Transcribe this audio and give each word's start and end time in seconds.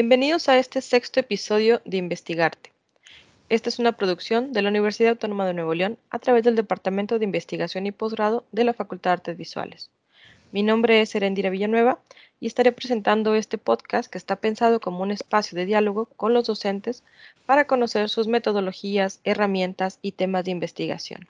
Bienvenidos 0.00 0.48
a 0.48 0.56
este 0.56 0.80
sexto 0.80 1.18
episodio 1.18 1.82
de 1.84 1.96
Investigarte. 1.96 2.70
Esta 3.48 3.68
es 3.68 3.80
una 3.80 3.96
producción 3.96 4.52
de 4.52 4.62
la 4.62 4.68
Universidad 4.68 5.10
Autónoma 5.10 5.44
de 5.44 5.54
Nuevo 5.54 5.74
León 5.74 5.98
a 6.10 6.20
través 6.20 6.44
del 6.44 6.54
Departamento 6.54 7.18
de 7.18 7.24
Investigación 7.24 7.84
y 7.84 7.90
Posgrado 7.90 8.44
de 8.52 8.62
la 8.62 8.74
Facultad 8.74 9.10
de 9.10 9.14
Artes 9.14 9.36
Visuales. 9.36 9.90
Mi 10.52 10.62
nombre 10.62 11.00
es 11.00 11.12
Erendira 11.16 11.50
Villanueva 11.50 11.98
y 12.38 12.46
estaré 12.46 12.70
presentando 12.70 13.34
este 13.34 13.58
podcast 13.58 14.08
que 14.08 14.18
está 14.18 14.36
pensado 14.36 14.78
como 14.78 15.02
un 15.02 15.10
espacio 15.10 15.58
de 15.58 15.66
diálogo 15.66 16.04
con 16.04 16.32
los 16.32 16.46
docentes 16.46 17.02
para 17.44 17.66
conocer 17.66 18.08
sus 18.08 18.28
metodologías, 18.28 19.18
herramientas 19.24 19.98
y 20.00 20.12
temas 20.12 20.44
de 20.44 20.52
investigación. 20.52 21.26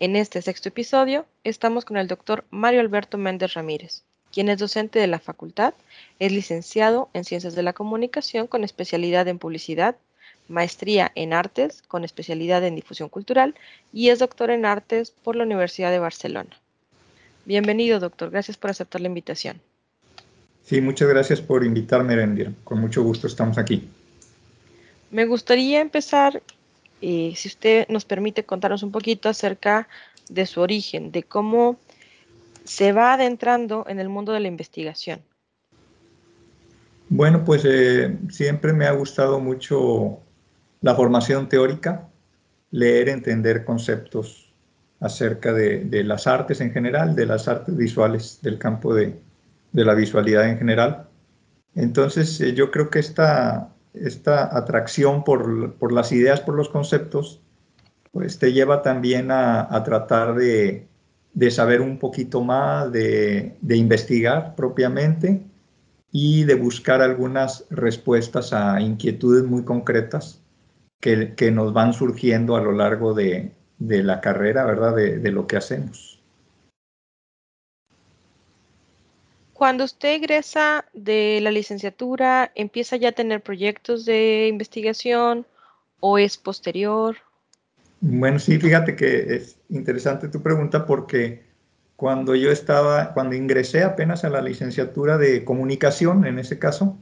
En 0.00 0.16
este 0.16 0.42
sexto 0.42 0.70
episodio 0.70 1.24
estamos 1.44 1.84
con 1.84 1.98
el 1.98 2.08
doctor 2.08 2.44
Mario 2.50 2.80
Alberto 2.80 3.16
Méndez 3.16 3.54
Ramírez, 3.54 4.02
quien 4.32 4.48
es 4.48 4.58
docente 4.58 4.98
de 4.98 5.06
la 5.06 5.18
facultad, 5.18 5.74
es 6.18 6.32
licenciado 6.32 7.08
en 7.14 7.24
Ciencias 7.24 7.54
de 7.54 7.62
la 7.62 7.72
Comunicación 7.72 8.46
con 8.46 8.64
especialidad 8.64 9.28
en 9.28 9.38
Publicidad, 9.38 9.96
maestría 10.48 11.12
en 11.14 11.32
Artes 11.32 11.82
con 11.86 12.04
especialidad 12.04 12.64
en 12.64 12.74
Difusión 12.74 13.08
Cultural 13.08 13.54
y 13.92 14.08
es 14.08 14.18
doctor 14.18 14.50
en 14.50 14.64
Artes 14.64 15.10
por 15.10 15.36
la 15.36 15.44
Universidad 15.44 15.90
de 15.90 15.98
Barcelona. 15.98 16.50
Bienvenido, 17.44 17.98
doctor. 18.00 18.30
Gracias 18.30 18.56
por 18.56 18.70
aceptar 18.70 19.00
la 19.00 19.08
invitación. 19.08 19.60
Sí, 20.64 20.80
muchas 20.80 21.08
gracias 21.08 21.40
por 21.40 21.64
invitarme, 21.64 22.14
Rendir. 22.14 22.52
Con 22.64 22.80
mucho 22.80 23.02
gusto 23.02 23.26
estamos 23.26 23.58
aquí. 23.58 23.88
Me 25.10 25.24
gustaría 25.24 25.80
empezar, 25.80 26.42
eh, 27.00 27.32
si 27.34 27.48
usted 27.48 27.88
nos 27.88 28.04
permite 28.04 28.44
contarnos 28.44 28.82
un 28.82 28.92
poquito 28.92 29.28
acerca 29.28 29.88
de 30.28 30.46
su 30.46 30.60
origen, 30.60 31.10
de 31.10 31.24
cómo 31.24 31.76
se 32.70 32.92
va 32.92 33.14
adentrando 33.14 33.84
en 33.88 33.98
el 33.98 34.08
mundo 34.08 34.30
de 34.32 34.38
la 34.38 34.46
investigación? 34.46 35.20
Bueno, 37.08 37.44
pues 37.44 37.64
eh, 37.64 38.16
siempre 38.28 38.72
me 38.72 38.86
ha 38.86 38.92
gustado 38.92 39.40
mucho 39.40 40.20
la 40.80 40.94
formación 40.94 41.48
teórica, 41.48 42.08
leer, 42.70 43.08
entender 43.08 43.64
conceptos 43.64 44.52
acerca 45.00 45.52
de, 45.52 46.04
las 46.04 46.28
artes 46.28 46.60
en 46.60 46.70
general, 46.70 47.16
de 47.16 47.26
las 47.26 47.48
artes 47.48 47.76
visuales, 47.76 48.38
del 48.40 48.56
campo 48.56 48.94
de, 48.94 49.18
la 49.72 49.94
visualidad 49.94 50.48
en 50.48 50.56
general. 50.56 51.08
Entonces, 51.74 52.40
eh, 52.40 52.54
yo 52.54 52.70
creo 52.70 52.88
que 52.88 53.00
esta, 53.00 53.70
esta 53.94 54.56
atracción 54.56 55.24
por, 55.24 55.92
las 55.92 56.12
ideas, 56.12 56.40
por 56.40 56.54
los 56.54 56.68
conceptos, 56.68 57.40
pues 58.12 58.38
te 58.38 58.52
lleva 58.52 58.82
también 58.82 59.32
a 59.32 59.82
tratar 59.84 60.36
de, 60.36 60.89
de 61.32 61.50
saber 61.50 61.80
un 61.80 61.98
poquito 61.98 62.42
más, 62.42 62.90
de, 62.92 63.56
investigar 63.68 64.54
propiamente 64.56 65.42
y 66.12 66.44
de 66.44 66.54
buscar 66.54 67.02
algunas 67.02 67.66
respuestas 67.70 68.52
a 68.52 68.80
inquietudes 68.80 69.44
muy 69.44 69.64
concretas 69.64 70.40
que, 71.00 71.50
nos 71.52 71.72
van 71.72 71.92
surgiendo 71.92 72.56
a 72.56 72.60
lo 72.60 72.72
largo 72.72 73.14
de, 73.14 73.52
la 73.78 74.20
carrera, 74.20 74.64
¿verdad? 74.64 74.94
De, 74.96 75.30
lo 75.30 75.46
que 75.46 75.56
hacemos. 75.56 76.18
Cuando 79.54 79.84
usted 79.84 80.14
egresa 80.14 80.86
de 80.94 81.38
la 81.42 81.50
licenciatura, 81.50 82.50
¿empieza 82.54 82.96
ya 82.96 83.10
a 83.10 83.12
tener 83.12 83.42
proyectos 83.42 84.06
de 84.06 84.48
investigación 84.48 85.46
o 86.00 86.18
es 86.18 86.38
posterior? 86.38 87.18
Bueno, 88.00 88.38
sí, 88.38 88.58
fíjate 88.58 88.96
que 88.96 89.34
es 89.36 89.58
interesante 89.68 90.28
tu 90.28 90.42
pregunta 90.42 90.86
porque 90.86 91.44
cuando 91.96 92.34
yo 92.34 92.50
estaba, 92.50 93.12
cuando 93.12 93.36
ingresé 93.36 93.82
apenas 93.82 94.24
a 94.24 94.30
la 94.30 94.40
licenciatura 94.40 95.18
de 95.18 95.44
comunicación, 95.44 96.26
en 96.26 96.38
ese 96.38 96.58
caso, 96.58 96.98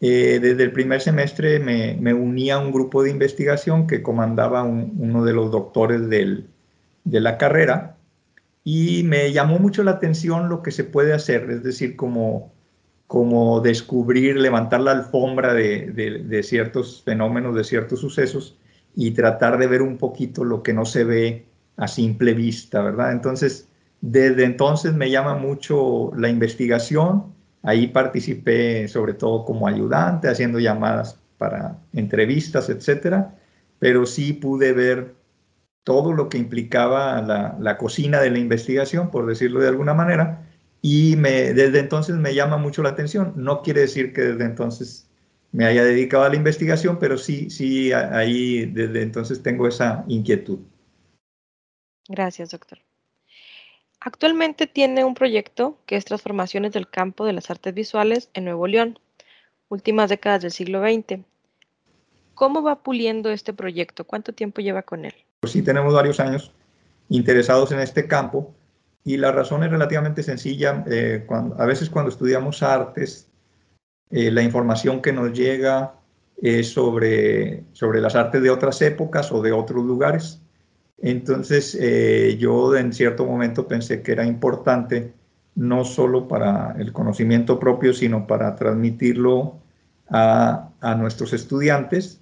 eh, 0.00 0.38
desde 0.40 0.64
el 0.64 0.72
primer 0.72 1.00
semestre 1.02 1.60
me, 1.60 1.96
me, 2.00 2.14
uní 2.14 2.50
a 2.50 2.58
un 2.58 2.72
grupo 2.72 3.02
de 3.02 3.10
investigación 3.10 3.86
que 3.86 4.02
comandaba 4.02 4.62
uno 4.64 5.24
de 5.24 5.32
los 5.34 5.50
doctores 5.50 6.08
del, 6.08 6.48
de 7.04 7.20
la 7.20 7.38
carrera 7.38 7.96
y 8.64 9.02
me 9.04 9.32
llamó 9.32 9.58
mucho 9.58 9.84
la 9.84 9.92
atención 9.92 10.48
lo 10.48 10.62
que 10.62 10.70
se 10.72 10.84
puede 10.84 11.12
hacer, 11.12 11.50
es 11.50 11.62
decir, 11.62 11.96
como, 11.96 12.52
como 13.06 13.60
descubrir, 13.60 14.36
levantar 14.36 14.80
la 14.80 14.92
alfombra 14.92 15.54
de, 15.54 15.90
de, 15.92 16.22
de 16.24 16.42
ciertos 16.42 17.02
fenómenos, 17.04 17.54
de 17.56 17.64
ciertos 17.64 18.00
sucesos 18.00 18.58
y 18.94 19.10
tratar 19.12 19.58
de 19.58 19.66
ver 19.66 19.82
un 19.82 19.98
poquito 19.98 20.44
lo 20.44 20.62
que 20.62 20.72
no 20.72 20.84
se 20.84 21.04
ve 21.04 21.46
a 21.76 21.88
simple 21.88 22.34
vista, 22.34 22.82
¿verdad? 22.82 23.12
Entonces, 23.12 23.68
desde 24.00 24.44
entonces 24.44 24.94
me 24.94 25.10
llama 25.10 25.34
mucho 25.34 26.12
la 26.16 26.28
investigación. 26.28 27.34
Ahí 27.62 27.88
participé 27.88 28.86
sobre 28.88 29.14
todo 29.14 29.44
como 29.44 29.66
ayudante, 29.66 30.28
haciendo 30.28 30.58
llamadas 30.60 31.18
para 31.38 31.78
entrevistas, 31.92 32.68
etcétera. 32.68 33.34
Pero 33.78 34.06
sí 34.06 34.32
pude 34.34 34.72
ver 34.72 35.14
todo 35.84 36.12
lo 36.12 36.28
que 36.28 36.38
implicaba 36.38 37.20
la, 37.22 37.76
cocina 37.78 38.20
de 38.20 38.30
la 38.30 38.38
investigación, 38.38 39.10
por 39.10 39.26
decirlo 39.26 39.60
de 39.60 39.68
alguna 39.68 39.94
manera, 39.94 40.48
y 40.80 41.16
desde 41.16 41.78
entonces 41.78 42.16
me 42.16 42.34
llama 42.34 42.56
mucho 42.56 42.82
la 42.82 42.90
atención. 42.90 43.32
No 43.36 43.62
quiere 43.62 43.82
decir 43.82 44.12
que 44.12 44.22
desde 44.22 44.44
entonces 44.44 45.08
me 45.54 45.66
haya 45.66 45.84
dedicado 45.84 46.24
a 46.24 46.28
la 46.28 46.34
investigación, 46.34 46.98
pero 46.98 47.16
sí, 47.16 47.48
sí, 47.48 47.92
ahí 47.92 48.66
desde 48.66 49.02
entonces 49.02 49.40
tengo 49.40 49.68
esa 49.68 50.04
inquietud. 50.08 50.58
Gracias, 52.08 52.50
doctor. 52.50 52.80
Actualmente 54.00 54.66
tiene 54.66 55.04
un 55.04 55.14
proyecto 55.14 55.78
que 55.86 55.94
es 55.94 56.04
Transformaciones 56.04 56.72
del 56.72 56.90
campo 56.90 57.24
de 57.24 57.34
las 57.34 57.50
artes 57.50 57.72
visuales 57.72 58.30
en 58.34 58.46
Nuevo 58.46 58.66
León, 58.66 58.98
últimas 59.68 60.10
décadas 60.10 60.42
del 60.42 60.50
siglo 60.50 60.82
XX. 60.82 61.20
¿Cómo 62.34 62.64
va 62.64 62.82
puliendo 62.82 63.30
este 63.30 63.52
proyecto? 63.52 64.02
¿Cuánto 64.04 64.32
tiempo 64.32 64.60
lleva 64.60 64.82
con 64.82 65.04
él? 65.04 65.14
Pues 65.38 65.52
sí, 65.52 65.62
tenemos 65.62 65.94
varios 65.94 66.18
años 66.18 66.50
interesados 67.08 67.70
en 67.70 67.78
este 67.78 68.08
campo 68.08 68.52
y 69.04 69.18
la 69.18 69.30
razón 69.30 69.62
es 69.62 69.70
relativamente 69.70 70.24
sencilla. 70.24 70.84
Eh, 70.90 71.24
a 71.30 71.64
veces 71.64 71.88
cuando 71.90 72.10
estudiamos 72.10 72.60
artes 72.64 73.28
eh, 74.16 74.30
la 74.30 74.42
información 74.42 75.02
que 75.02 75.12
nos 75.12 75.32
llega 75.32 75.94
es 76.40 76.68
sobre, 76.68 77.64
sobre 77.72 78.00
las 78.00 78.14
artes 78.14 78.40
de 78.40 78.50
otras 78.50 78.80
épocas 78.80 79.32
o 79.32 79.42
de 79.42 79.50
otros 79.50 79.84
lugares. 79.84 80.40
Entonces 81.02 81.76
eh, 81.80 82.36
yo 82.38 82.76
en 82.76 82.92
cierto 82.92 83.26
momento 83.26 83.66
pensé 83.66 84.02
que 84.02 84.12
era 84.12 84.24
importante 84.24 85.12
no 85.56 85.84
solo 85.84 86.28
para 86.28 86.76
el 86.78 86.92
conocimiento 86.92 87.58
propio, 87.58 87.92
sino 87.92 88.24
para 88.28 88.54
transmitirlo 88.54 89.56
a, 90.08 90.68
a 90.80 90.94
nuestros 90.94 91.32
estudiantes, 91.32 92.20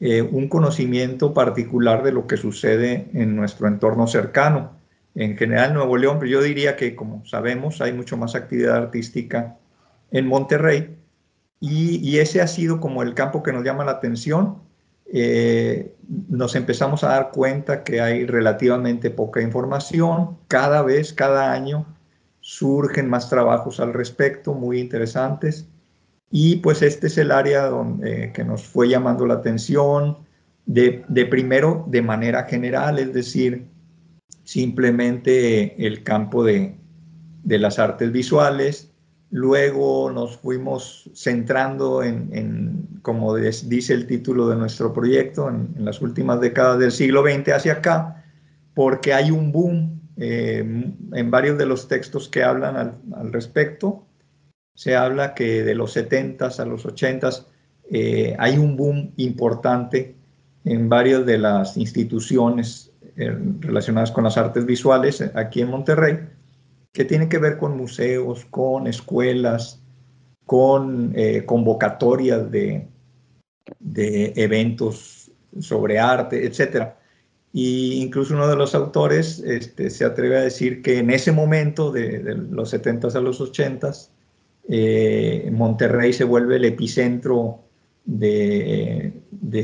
eh, 0.00 0.22
un 0.22 0.48
conocimiento 0.48 1.34
particular 1.34 2.02
de 2.02 2.10
lo 2.10 2.26
que 2.26 2.36
sucede 2.36 3.10
en 3.14 3.36
nuestro 3.36 3.68
entorno 3.68 4.08
cercano. 4.08 4.72
En 5.14 5.36
general, 5.36 5.74
Nuevo 5.74 5.96
León, 5.98 6.16
pero 6.18 6.32
yo 6.32 6.42
diría 6.42 6.74
que 6.74 6.96
como 6.96 7.24
sabemos, 7.26 7.80
hay 7.80 7.92
mucho 7.92 8.16
más 8.16 8.34
actividad 8.34 8.76
artística 8.76 9.56
en 10.10 10.26
Monterrey, 10.26 10.98
y, 11.60 12.18
ese 12.18 12.40
ha 12.40 12.46
sido 12.46 12.80
como 12.80 13.02
el 13.02 13.14
campo 13.14 13.42
que 13.42 13.52
nos 13.52 13.64
llama 13.64 13.84
la 13.84 13.92
atención. 13.92 14.58
Eh, 15.12 15.94
nos 16.28 16.54
empezamos 16.54 17.02
a 17.02 17.08
dar 17.08 17.30
cuenta 17.32 17.82
que 17.82 18.00
hay 18.00 18.26
relativamente 18.26 19.10
poca 19.10 19.42
información. 19.42 20.38
Cada 20.46 20.82
vez, 20.82 21.12
cada 21.12 21.52
año, 21.52 21.86
surgen 22.40 23.08
más 23.08 23.28
trabajos 23.28 23.80
al 23.80 23.92
respecto, 23.92 24.54
muy 24.54 24.78
interesantes. 24.80 25.66
Y 26.30 26.56
pues 26.56 26.82
este 26.82 27.08
es 27.08 27.18
el 27.18 27.32
área 27.32 27.66
donde, 27.66 28.24
eh, 28.24 28.32
que 28.32 28.44
nos 28.44 28.64
fue 28.64 28.88
llamando 28.88 29.26
la 29.26 29.34
atención, 29.34 30.18
de, 30.66 31.04
de, 31.08 31.26
primero 31.26 31.86
de 31.88 32.02
manera 32.02 32.44
general, 32.44 32.98
es 32.98 33.14
decir, 33.14 33.66
simplemente 34.44 35.86
el 35.86 36.02
campo 36.04 36.44
de, 36.44 36.76
de 37.42 37.58
las 37.58 37.78
artes 37.78 38.12
visuales, 38.12 38.90
Luego 39.30 40.10
nos 40.10 40.38
fuimos 40.38 41.10
centrando 41.14 42.02
en, 42.02 43.00
como 43.02 43.34
dice 43.36 43.92
el 43.92 44.06
título 44.06 44.48
de 44.48 44.56
nuestro 44.56 44.94
proyecto, 44.94 45.50
en, 45.50 45.74
las 45.84 46.00
últimas 46.00 46.40
décadas 46.40 46.78
del 46.78 46.92
siglo 46.92 47.22
XX 47.22 47.52
hacia 47.52 47.72
acá, 47.74 48.24
porque 48.72 49.12
hay 49.12 49.30
un 49.30 49.52
boom 49.52 50.00
eh, 50.16 50.60
en 51.12 51.30
varios 51.30 51.58
de 51.58 51.66
los 51.66 51.88
textos 51.88 52.28
que 52.28 52.42
hablan 52.42 52.98
al, 53.12 53.32
respecto. 53.32 54.06
Se 54.74 54.96
habla 54.96 55.34
que 55.34 55.62
de 55.62 55.74
los 55.74 55.94
70s 55.94 56.58
a 56.58 56.64
los 56.64 56.86
80s 56.86 57.44
eh, 57.90 58.34
hay 58.38 58.56
un 58.56 58.76
boom 58.76 59.12
importante 59.16 60.14
en 60.64 60.88
varias 60.88 61.26
de 61.26 61.36
las 61.36 61.76
instituciones 61.76 62.92
eh, 63.16 63.36
relacionadas 63.60 64.10
con 64.10 64.24
las 64.24 64.38
artes 64.38 64.64
visuales 64.64 65.22
aquí 65.34 65.60
en 65.60 65.68
Monterrey 65.68 66.18
que 66.92 67.04
tiene 67.04 67.28
que 67.28 67.38
ver 67.38 67.58
con 67.58 67.76
museos, 67.76 68.44
con 68.46 68.86
escuelas, 68.86 69.82
con 70.46 71.12
eh, 71.14 71.44
convocatorias 71.44 72.50
de, 72.50 72.88
de, 73.78 74.32
eventos 74.36 75.30
sobre 75.60 75.98
arte, 75.98 76.46
etc. 76.46 76.94
Y 77.52 78.00
incluso 78.02 78.34
uno 78.34 78.48
de 78.48 78.56
los 78.56 78.74
autores 78.74 79.40
este, 79.40 79.90
se 79.90 80.04
atreve 80.04 80.38
a 80.38 80.42
decir 80.42 80.82
que 80.82 80.98
en 80.98 81.10
ese 81.10 81.32
momento, 81.32 81.90
de, 81.90 82.22
los 82.50 82.72
70s 82.72 83.14
a 83.14 83.20
los 83.20 83.40
80s, 83.40 84.10
eh, 84.68 85.50
Monterrey 85.52 86.12
se 86.12 86.24
vuelve 86.24 86.56
el 86.56 86.64
epicentro 86.66 87.60
de, 88.04 89.12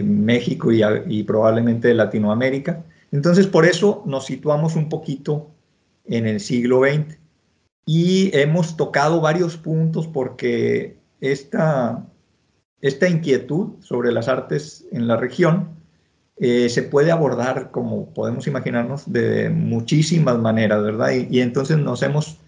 México 0.02 0.70
y, 0.72 1.22
probablemente 1.22 1.88
de 1.88 1.94
Latinoamérica. 1.94 2.84
Entonces, 3.12 3.46
por 3.46 3.64
eso 3.64 4.02
nos 4.06 4.26
situamos 4.26 4.76
un 4.76 4.88
poquito 4.88 5.50
en 6.04 6.26
el 6.26 6.40
siglo 6.40 6.82
XX. 6.82 7.18
Y 7.86 8.30
hemos 8.36 8.76
tocado 8.76 9.20
varios 9.20 9.56
puntos 9.56 10.06
porque 10.06 10.96
esta, 11.20 12.06
esta 12.80 13.08
inquietud 13.08 13.80
sobre 13.80 14.12
las 14.12 14.28
artes 14.28 14.86
en 14.92 15.06
la 15.06 15.16
región 15.16 15.70
eh, 16.36 16.68
se 16.68 16.82
puede 16.82 17.12
abordar, 17.12 17.70
como 17.70 18.12
podemos 18.12 18.46
imaginarnos, 18.46 19.10
de 19.12 19.50
muchísimas 19.50 20.38
maneras, 20.38 20.82
¿verdad? 20.82 21.10
y 21.12 21.40
entonces 21.40 21.78
nos 21.78 22.02
hemos 22.02 22.40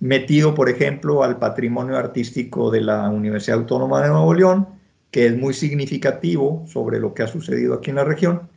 metido, 0.00 0.54
por 0.54 0.68
ejemplo, 0.68 1.22
al 1.22 1.38
patrimonio 1.38 1.96
artístico 1.96 2.70
de 2.70 2.82
la 2.82 3.08
Universidad 3.08 3.58
Autónoma 3.60 4.02
de 4.02 4.10
Nuevo 4.10 4.34
León, 4.34 4.68
que 5.10 5.26
es 5.26 5.36
muy 5.36 5.54
significativo 5.54 6.64
sobre 6.66 7.00
lo 7.00 7.14
que 7.14 7.22
ha 7.22 7.26
sucedido 7.28 7.74
aquí 7.74 7.90
en 7.90 7.96
la 7.96 8.04
región. 8.04 8.48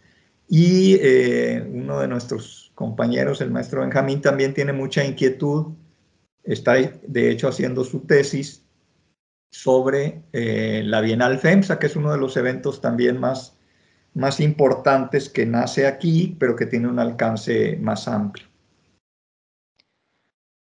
Y 0.50 0.98
eh, 1.02 1.66
uno 1.72 2.00
de 2.00 2.08
nuestros 2.08 2.67
compañeros, 2.78 3.42
el 3.42 3.50
maestro 3.50 3.82
Benjamín, 3.82 4.22
también 4.22 4.54
tiene 4.54 4.72
mucha 4.72 5.04
inquietud, 5.04 5.74
está 6.44 6.76
de 6.76 7.32
hecho 7.32 7.48
haciendo 7.48 7.84
su 7.84 8.02
tesis 8.02 8.64
sobre 9.50 10.22
eh, 10.32 10.84
la 10.86 11.02
Bienal 11.02 11.40
FEMSA, 11.40 11.80
que 11.80 11.88
es 11.88 11.96
uno 11.96 12.12
de 12.12 12.20
los 12.20 12.38
eventos 12.38 12.80
también 12.80 13.20
más, 13.20 13.58
más 14.14 14.40
importantes 14.40 15.28
que 15.28 15.48
nace 15.48 15.88
aquí, 15.88 16.38
pero 16.40 16.56
que 16.56 16.68
tiene 16.68 16.88
un 16.88 17.00
alcance 17.00 17.78
más 17.82 18.08
amplio. 18.08 18.46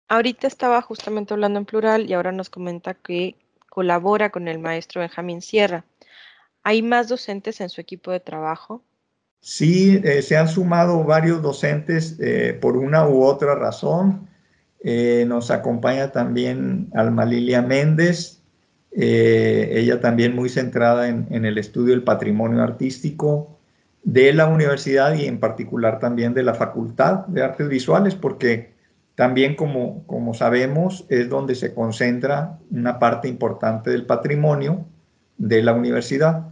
Ahorita 0.09 0.47
estaba 0.47 0.81
justamente 0.81 1.35
hablando 1.35 1.59
en 1.59 1.67
plural 1.67 2.09
y 2.09 2.15
ahora 2.15 2.33
nos 2.33 2.49
comenta 2.49 2.95
que 2.95 3.37
colabora 3.69 4.31
con 4.31 4.49
el 4.49 4.61
maestro 4.61 5.03
Benjamín 5.03 5.43
Sierra. 5.43 5.85
¿Hay 6.63 6.81
más 6.81 7.09
docentes 7.09 7.61
en 7.61 7.69
su 7.69 7.83
equipo 7.83 8.11
de 8.11 8.21
trabajo? 8.21 8.83
Sí, 9.41 10.01
eh, 10.05 10.23
se 10.23 10.37
han 10.37 10.49
sumado 10.49 11.05
varios 11.05 11.43
docentes 11.43 12.19
eh, 12.21 12.59
por 12.61 12.77
una 12.77 13.09
u 13.09 13.23
otra 13.23 13.55
razón. 13.55 14.29
Eh, 14.81 15.25
nos 15.27 15.51
acompaña 15.51 16.13
también 16.13 16.89
Alma 16.95 17.25
Lilia 17.25 17.63
Méndez, 17.63 18.37
ella 18.91 20.01
también 20.01 20.35
muy 20.35 20.49
centrada 20.49 21.09
en, 21.09 21.27
en, 21.31 21.45
el 21.45 21.59
estudio 21.59 21.91
del 21.93 22.03
patrimonio 22.03 22.63
artístico 22.63 23.59
de 24.03 24.33
la 24.33 24.47
universidad 24.47 25.15
y 25.15 25.27
en 25.27 25.39
particular 25.39 26.01
también 26.01 26.35
de 26.35 26.43
la 26.43 26.55
Facultad 26.55 27.27
de 27.27 27.43
Artes 27.43 27.69
Visuales, 27.69 28.15
porque 28.15 28.73
también, 29.19 29.57
como, 29.57 30.07
como 30.07 30.33
sabemos, 30.33 31.05
es 31.09 31.29
donde 31.29 31.57
se 31.57 31.75
concentra 31.75 32.61
una 32.71 33.01
parte 33.01 33.27
importante 33.27 33.91
del 33.91 34.07
patrimonio 34.07 34.87
de 35.39 35.61
la 35.61 35.73
universidad. 35.73 36.51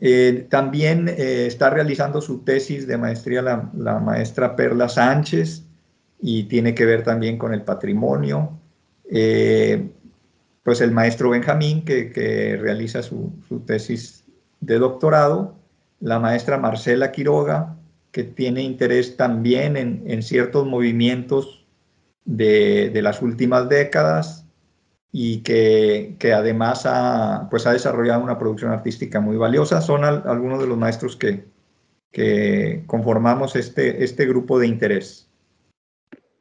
Eh, 0.00 0.46
también 0.48 1.08
eh, 1.08 1.46
está 1.46 1.70
realizando 1.70 2.20
su 2.20 2.44
tesis 2.44 2.86
de 2.86 2.96
maestría 2.96 3.42
la, 3.42 3.98
maestra 3.98 4.54
Perla 4.54 4.88
Sánchez 4.88 5.64
y 6.20 6.44
tiene 6.44 6.74
que 6.74 6.84
ver 6.84 7.02
también 7.02 7.38
con 7.38 7.52
el 7.52 7.62
patrimonio. 7.62 8.58
Eh, 9.10 9.90
pues 10.62 10.80
el 10.80 10.92
maestro 10.92 11.30
Benjamín, 11.30 11.84
que, 11.84 12.58
realiza 12.60 13.02
su, 13.02 13.32
tesis 13.66 14.24
de 14.60 14.78
doctorado, 14.78 15.56
la 16.00 16.18
maestra 16.18 16.58
Marcela 16.58 17.10
Quiroga, 17.10 17.76
que 18.12 18.24
tiene 18.24 18.62
interés 18.62 19.16
también 19.16 19.76
en, 19.76 20.02
en 20.06 20.22
ciertos 20.22 20.66
movimientos 20.66 21.58
de, 22.28 23.00
las 23.02 23.22
últimas 23.22 23.68
décadas 23.68 24.44
y 25.12 25.42
que, 25.42 26.16
además 26.34 26.82
ha, 26.84 27.48
pues 27.50 27.66
ha 27.66 27.72
desarrollado 27.72 28.22
una 28.22 28.38
producción 28.38 28.70
artística 28.70 29.20
muy 29.20 29.36
valiosa. 29.36 29.80
Son 29.80 30.04
algunos 30.04 30.60
de 30.60 30.66
los 30.66 30.76
maestros 30.76 31.16
que, 31.16 31.44
que 32.12 32.84
conformamos 32.86 33.56
este, 33.56 34.04
este 34.04 34.26
grupo 34.26 34.58
de 34.58 34.66
interés. 34.66 35.28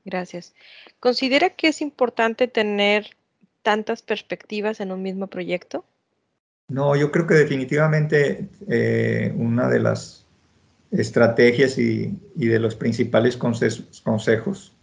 Gracias. 0.05 0.53
¿Considera 0.99 1.51
que 1.51 1.69
es 1.69 1.81
importante 1.81 2.47
tener 2.47 3.15
tantas 3.61 4.01
perspectivas 4.01 4.79
en 4.79 4.91
un 4.91 5.01
mismo 5.01 5.27
proyecto? 5.27 5.85
No, 6.69 6.95
yo 6.95 7.11
creo 7.11 7.27
que 7.27 7.35
definitivamente 7.35 8.49
eh, 8.67 9.33
una 9.37 9.69
de 9.69 9.79
las 9.79 10.25
estrategias 10.91 11.77
y, 11.77 12.17
y 12.35 12.47
de 12.47 12.59
los 12.59 12.75
principales 12.75 13.37
consejos 13.37 14.73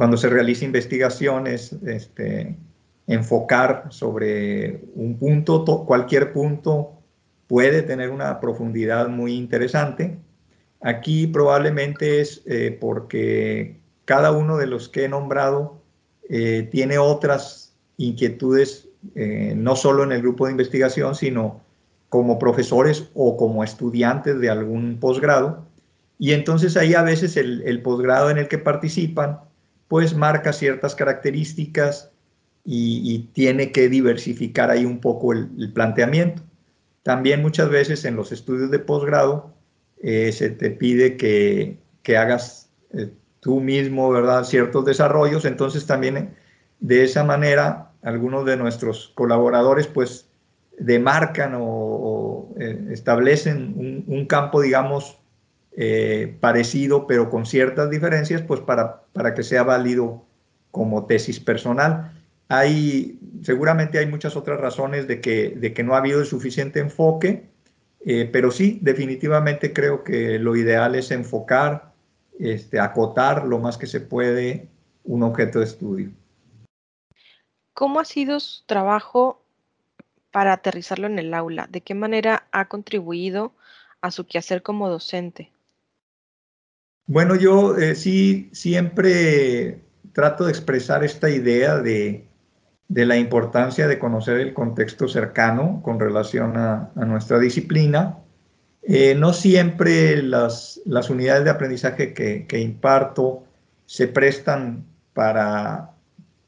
cuando 0.00 0.16
se 0.16 0.30
realiza 0.30 0.64
investigaciones, 0.64 1.74
este, 1.86 2.56
enfocar 3.10 3.86
sobre 3.90 4.84
un 4.94 5.18
punto, 5.18 5.84
cualquier 5.84 6.32
punto 6.32 6.92
puede 7.48 7.82
tener 7.82 8.10
una 8.10 8.38
profundidad 8.38 9.08
muy 9.08 9.34
interesante. 9.34 10.16
Aquí 10.80 11.26
probablemente 11.26 12.20
es 12.20 12.42
eh, 12.46 12.78
porque 12.80 13.80
cada 14.04 14.30
uno 14.30 14.56
de 14.56 14.68
los 14.68 14.88
que 14.88 15.04
he 15.04 15.08
nombrado 15.08 15.82
eh, 16.28 16.68
tiene 16.70 16.98
otras 16.98 17.74
inquietudes, 17.96 18.88
eh, 19.16 19.54
no 19.56 19.74
solo 19.74 20.04
en 20.04 20.12
el 20.12 20.22
grupo 20.22 20.46
de 20.46 20.52
investigación, 20.52 21.16
sino 21.16 21.60
como 22.10 22.38
profesores 22.38 23.10
o 23.14 23.36
como 23.36 23.64
estudiantes 23.64 24.38
de 24.38 24.50
algún 24.50 25.00
posgrado. 25.00 25.66
Y 26.16 26.32
entonces 26.32 26.76
ahí 26.76 26.94
a 26.94 27.02
veces 27.02 27.36
el, 27.36 27.62
el 27.62 27.82
posgrado 27.82 28.30
en 28.30 28.38
el 28.38 28.46
que 28.46 28.58
participan 28.58 29.40
pues 29.88 30.14
marca 30.14 30.52
ciertas 30.52 30.94
características 30.94 32.12
y, 32.64 33.30
tiene 33.32 33.72
que 33.72 33.88
diversificar 33.88 34.70
ahí 34.70 34.84
un 34.84 35.00
poco 35.00 35.32
el, 35.32 35.72
planteamiento. 35.72 36.42
También 37.02 37.42
muchas 37.42 37.70
veces 37.70 38.04
en 38.04 38.16
los 38.16 38.32
estudios 38.32 38.70
de 38.70 38.78
posgrado 38.78 39.54
eh, 40.02 40.32
se 40.32 40.50
te 40.50 40.70
pide 40.70 41.16
que, 41.16 41.78
hagas 42.16 42.70
eh, 42.92 43.12
tú 43.38 43.60
mismo, 43.60 44.10
¿verdad?, 44.10 44.44
ciertos 44.44 44.84
desarrollos, 44.84 45.44
entonces 45.44 45.86
también 45.86 46.16
eh, 46.16 46.34
de 46.80 47.04
esa 47.04 47.22
manera 47.22 47.92
algunos 48.02 48.44
de 48.44 48.56
nuestros 48.56 49.12
colaboradores 49.14 49.86
pues 49.86 50.28
demarcan 50.78 51.54
o, 51.56 52.48
establecen 52.90 54.04
un, 54.06 54.26
campo, 54.26 54.60
digamos, 54.60 55.18
parecido, 56.40 57.06
pero 57.06 57.30
con 57.30 57.46
ciertas 57.46 57.88
diferencias, 57.88 58.42
pues 58.42 58.60
para, 58.60 59.04
para 59.12 59.34
que 59.34 59.42
sea 59.42 59.62
válido 59.62 60.24
como 60.70 61.06
tesis 61.06 61.40
personal. 61.40 62.19
Hay, 62.52 63.16
seguramente 63.42 64.00
hay 64.00 64.06
muchas 64.06 64.34
otras 64.34 64.60
razones 64.60 65.06
de 65.06 65.20
que, 65.20 65.50
de 65.50 65.72
que 65.72 65.84
no 65.84 65.94
ha 65.94 65.98
habido 65.98 66.24
suficiente 66.24 66.80
enfoque, 66.80 67.48
eh, 68.04 68.28
pero 68.32 68.50
sí, 68.50 68.80
definitivamente 68.82 69.72
creo 69.72 70.02
que 70.02 70.40
lo 70.40 70.56
ideal 70.56 70.96
es 70.96 71.12
enfocar, 71.12 71.92
este, 72.40 72.80
acotar 72.80 73.46
lo 73.46 73.60
más 73.60 73.78
que 73.78 73.86
se 73.86 74.00
puede 74.00 74.66
un 75.04 75.22
objeto 75.22 75.60
de 75.60 75.64
estudio. 75.64 76.10
¿Cómo 77.72 78.00
ha 78.00 78.04
sido 78.04 78.40
su 78.40 78.64
trabajo 78.66 79.40
para 80.32 80.52
aterrizarlo 80.52 81.06
en 81.06 81.20
el 81.20 81.32
aula? 81.34 81.68
¿De 81.70 81.82
qué 81.82 81.94
manera 81.94 82.48
ha 82.50 82.66
contribuido 82.66 83.52
a 84.00 84.10
su 84.10 84.26
quehacer 84.26 84.62
como 84.62 84.88
docente? 84.88 85.52
Bueno, 87.06 87.36
yo 87.36 87.76
eh, 87.76 87.94
sí 87.94 88.50
siempre 88.52 89.82
trato 90.12 90.46
de 90.46 90.50
expresar 90.50 91.04
esta 91.04 91.30
idea 91.30 91.78
de, 91.78 92.29
la 92.90 93.16
importancia 93.16 93.86
de 93.86 93.98
conocer 93.98 94.40
el 94.40 94.52
contexto 94.52 95.08
cercano 95.08 95.80
con 95.82 96.00
relación 96.00 96.56
a, 96.56 96.90
nuestra 96.96 97.38
disciplina. 97.38 98.18
Eh, 98.82 99.14
no 99.14 99.32
siempre 99.32 100.22
las, 100.22 100.80
unidades 101.08 101.44
de 101.44 101.50
aprendizaje 101.50 102.12
que, 102.12 102.58
imparto 102.58 103.44
se 103.86 104.08
prestan 104.08 104.84
para, 105.14 105.92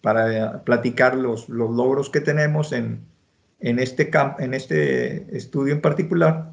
para 0.00 0.62
platicar 0.64 1.16
los, 1.16 1.48
logros 1.48 2.10
que 2.10 2.20
tenemos 2.20 2.72
en, 2.72 3.06
este 3.60 4.10
en 4.38 4.54
este 4.54 5.36
estudio 5.36 5.72
en 5.72 5.80
particular, 5.80 6.50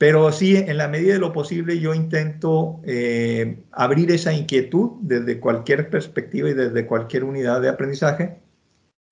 pero 0.00 0.32
sí, 0.32 0.56
en 0.56 0.78
la 0.78 0.88
medida 0.88 1.12
de 1.12 1.18
lo 1.18 1.34
posible, 1.34 1.78
yo 1.78 1.94
intento 1.94 2.80
eh, 2.84 3.58
abrir 3.70 4.10
esa 4.10 4.32
inquietud 4.32 4.92
desde 5.02 5.38
cualquier 5.40 5.90
perspectiva 5.90 6.48
y 6.48 6.54
desde 6.54 6.86
cualquier 6.86 7.24
unidad 7.24 7.60
de 7.60 7.68
aprendizaje, 7.68 8.38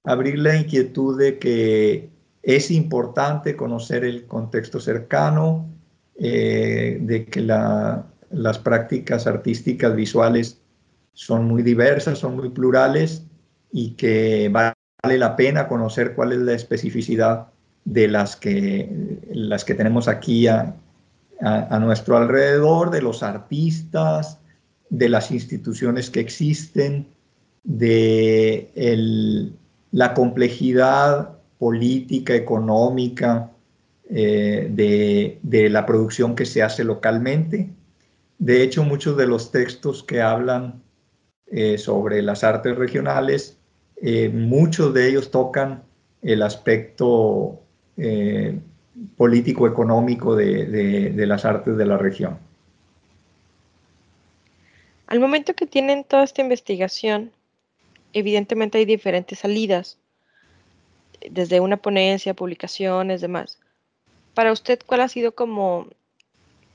abrir 0.09 0.38
la 0.38 0.57
inquietud 0.57 1.19
de 1.19 1.38
que 1.38 2.09
es 2.43 2.71
importante 2.71 3.55
conocer 3.57 4.05
el 4.05 4.25
contexto 4.25 4.81
cercano, 4.81 5.69
eh, 6.17 6.97
de 7.03 7.27
que 7.27 7.43
las 7.43 8.59
prácticas 8.59 9.27
artísticas 9.27 9.95
visuales 9.95 10.62
son 11.12 11.45
muy 11.45 11.62
diversas, 11.62 12.19
son 12.19 12.37
muy 12.37 12.49
plurales 12.49 13.23
y 13.71 13.91
que 13.91 14.49
vale 14.49 15.19
la 15.19 15.37
pena 15.37 15.69
conocer 15.69 16.15
cuál 16.15 16.33
es 16.33 16.38
la 16.38 16.55
especificidad 16.55 17.49
de 17.85 18.09
las 18.09 18.35
que, 18.35 19.21
las 19.31 19.62
que 19.67 19.75
tenemos 19.75 20.09
aquí 20.09 20.47
a, 20.47 20.75
nuestro 21.81 22.17
alrededor, 22.17 22.91
de 22.91 23.03
los 23.03 23.23
artistas, 23.23 24.38
de 24.88 25.09
las 25.11 25.31
instituciones 25.31 26.11
que 26.11 26.21
existen, 26.21 27.07
de 27.62 28.73
la 29.92 30.14
complejidad 30.14 31.38
política, 31.59 32.35
económica 32.35 33.50
eh, 34.11 34.68
de, 34.71 35.71
la 35.71 35.87
producción 35.87 36.35
que 36.35 36.47
se 36.47 36.62
hace 36.62 36.85
localmente. 36.85 37.71
De 38.38 38.62
hecho, 38.62 38.85
muchos 38.85 39.16
de 39.16 39.26
los 39.26 39.50
textos 39.50 40.02
que 40.02 40.23
hablan 40.23 40.83
eh, 41.47 41.78
sobre 41.78 42.23
las 42.23 42.45
artes 42.45 42.76
regionales, 42.76 43.57
muchos 44.33 44.95
de 44.95 45.09
ellos 45.09 45.33
tocan 45.33 45.83
el 46.23 46.42
aspecto 46.42 47.61
político-económico 49.16 50.37
de 50.37 51.26
las 51.26 51.45
artes 51.45 51.76
de 51.76 51.85
la 51.85 51.99
región. 51.99 52.38
Al 55.09 55.21
momento 55.21 55.54
que 55.54 55.66
tienen 55.66 56.04
toda 56.04 56.23
esta 56.23 56.42
investigación, 56.42 57.33
evidentemente 58.12 58.79
hay 58.79 58.85
diferentes 58.85 59.41
salidas, 59.41 59.99
desde 61.31 61.61
una 61.61 61.77
ponencia, 61.77 62.35
publicaciones, 62.35 63.21
demás. 63.21 63.59
Para 64.35 64.53
usted, 64.53 64.79
¿cuál 64.87 65.00
ha 65.00 65.09
sido 65.09 65.33
como 65.33 65.88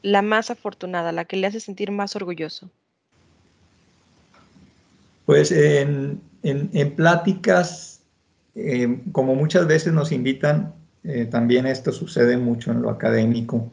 la 0.01 0.21
más 0.21 0.51
afortunada, 0.51 1.11
la 1.11 1.25
que 1.25 1.37
le 1.37 1.47
hace 1.47 1.59
sentir 1.59 1.91
más 1.91 2.15
orgulloso? 2.15 2.69
Pues 5.25 5.51
en, 5.51 6.21
pláticas, 6.95 8.01
eh, 8.55 8.99
como 9.13 9.35
muchas 9.35 9.65
veces 9.65 9.93
nos 9.93 10.11
invitan, 10.11 10.73
eh, 11.05 11.25
también 11.25 11.65
esto 11.65 11.91
sucede 11.93 12.37
mucho 12.37 12.71
en 12.71 12.81
lo 12.81 12.89
académico, 12.89 13.71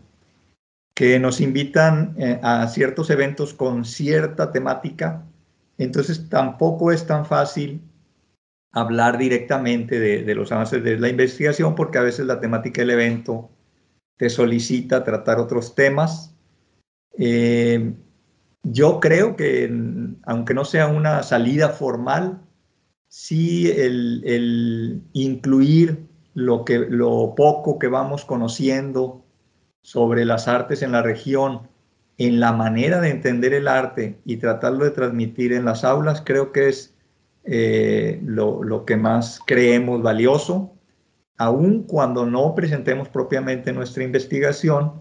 que 0.95 1.19
nos 1.19 1.41
invitan 1.41 2.15
eh, 2.19 2.39
a 2.43 2.69
ciertos 2.69 3.11
eventos 3.11 3.55
con 3.55 3.85
cierta 3.85 4.53
temática, 4.53 5.25
entonces 5.85 6.29
tampoco 6.29 6.93
es 6.93 7.07
tan 7.07 7.25
fácil 7.25 7.81
hablar 8.73 9.17
directamente 9.17 9.99
de, 9.99 10.35
los 10.35 10.53
avances 10.53 10.85
de 10.85 10.99
la 10.99 11.09
investigación 11.09 11.75
porque 11.75 11.99
a 11.99 12.03
veces 12.03 12.27
la 12.27 12.39
temática 12.39 12.83
del 12.83 12.91
evento 12.91 13.51
te 14.17 14.29
solicita 14.29 15.03
tratar 15.03 15.41
otros 15.41 15.75
temas. 15.75 16.37
Eh, 17.19 17.95
yo 18.63 19.01
creo 19.01 19.37
que, 19.37 19.73
aunque 20.25 20.53
no 20.55 20.67
sea 20.67 20.87
una 20.87 21.23
salida 21.23 21.71
formal, 21.71 22.43
sí 23.09 23.71
el, 23.71 25.03
incluir 25.15 26.07
lo, 26.35 26.67
que, 26.67 26.79
lo 26.79 27.35
poco 27.35 27.79
que 27.79 27.89
vamos 27.89 28.27
conociendo 28.27 29.25
sobre 29.83 30.27
las 30.27 30.47
artes 30.47 30.83
en 30.83 30.93
la 30.93 31.03
región, 31.03 31.70
en 32.21 32.39
la 32.39 32.53
manera 32.53 33.01
de 33.01 33.09
entender 33.09 33.55
el 33.55 33.67
arte 33.67 34.19
y 34.27 34.37
tratarlo 34.37 34.85
de 34.85 34.91
transmitir 34.91 35.55
en 35.55 35.65
las 35.65 35.85
aulas, 35.85 36.23
creo 36.23 36.53
que 36.53 36.69
es 36.69 36.95
eh, 37.45 38.21
lo, 38.23 38.85
que 38.85 38.99
más 38.99 39.41
creemos 39.47 40.03
valioso, 40.03 40.71
aun 41.39 41.85
cuando 41.85 42.27
no 42.27 42.55
presentemos 42.55 43.09
propiamente 43.09 43.73
nuestra 43.73 44.05
investigación, 44.05 45.01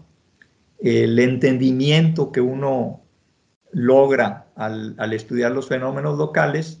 el 0.78 1.18
entendimiento 1.18 2.32
que 2.32 2.40
uno 2.40 3.02
logra 3.70 4.46
al, 4.56 5.12
estudiar 5.12 5.52
los 5.52 5.68
fenómenos 5.68 6.16
locales, 6.16 6.80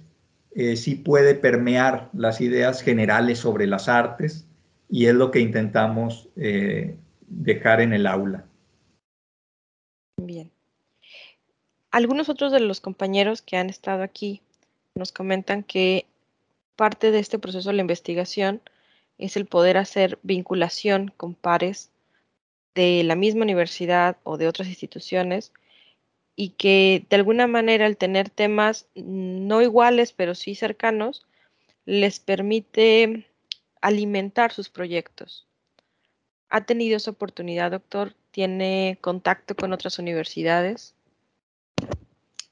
eh, 0.52 0.76
sí 0.76 0.94
puede 0.94 1.34
permear 1.34 2.08
las 2.14 2.40
ideas 2.40 2.80
generales 2.80 3.40
sobre 3.40 3.66
las 3.66 3.90
artes 3.90 4.48
y 4.88 5.04
es 5.04 5.14
lo 5.14 5.30
que 5.30 5.40
intentamos 5.40 6.30
eh, 6.36 6.96
dejar 7.28 7.82
en 7.82 7.92
el 7.92 8.06
aula. 8.06 8.46
Bien. 10.26 10.50
Algunos 11.90 12.28
otros 12.28 12.52
de 12.52 12.60
los 12.60 12.80
compañeros 12.80 13.40
que 13.42 13.56
han 13.56 13.70
estado 13.70 14.02
aquí 14.02 14.42
nos 14.94 15.12
comentan 15.12 15.62
que 15.62 16.06
parte 16.76 17.10
de 17.10 17.18
este 17.20 17.38
proceso 17.38 17.70
de 17.70 17.76
la 17.76 17.80
investigación 17.80 18.60
es 19.18 19.36
el 19.36 19.46
poder 19.46 19.76
hacer 19.76 20.18
vinculación 20.22 21.12
con 21.16 21.34
pares 21.34 21.90
de 22.74 23.02
la 23.04 23.16
misma 23.16 23.42
universidad 23.42 24.18
o 24.22 24.36
de 24.36 24.46
otras 24.46 24.68
instituciones 24.68 25.52
y 26.36 26.50
que 26.50 27.06
de 27.08 27.16
alguna 27.16 27.46
manera 27.46 27.86
el 27.86 27.96
tener 27.96 28.30
temas 28.30 28.86
no 28.94 29.62
iguales 29.62 30.12
pero 30.12 30.34
sí 30.34 30.54
cercanos 30.54 31.26
les 31.86 32.20
permite 32.20 33.26
alimentar 33.80 34.52
sus 34.52 34.68
proyectos. 34.68 35.46
¿Ha 36.50 36.64
tenido 36.64 36.96
esa 36.98 37.10
oportunidad, 37.10 37.70
doctor? 37.70 38.14
¿Tiene 38.30 38.98
contacto 39.00 39.54
con 39.56 39.72
otras 39.72 39.98
universidades? 39.98 40.94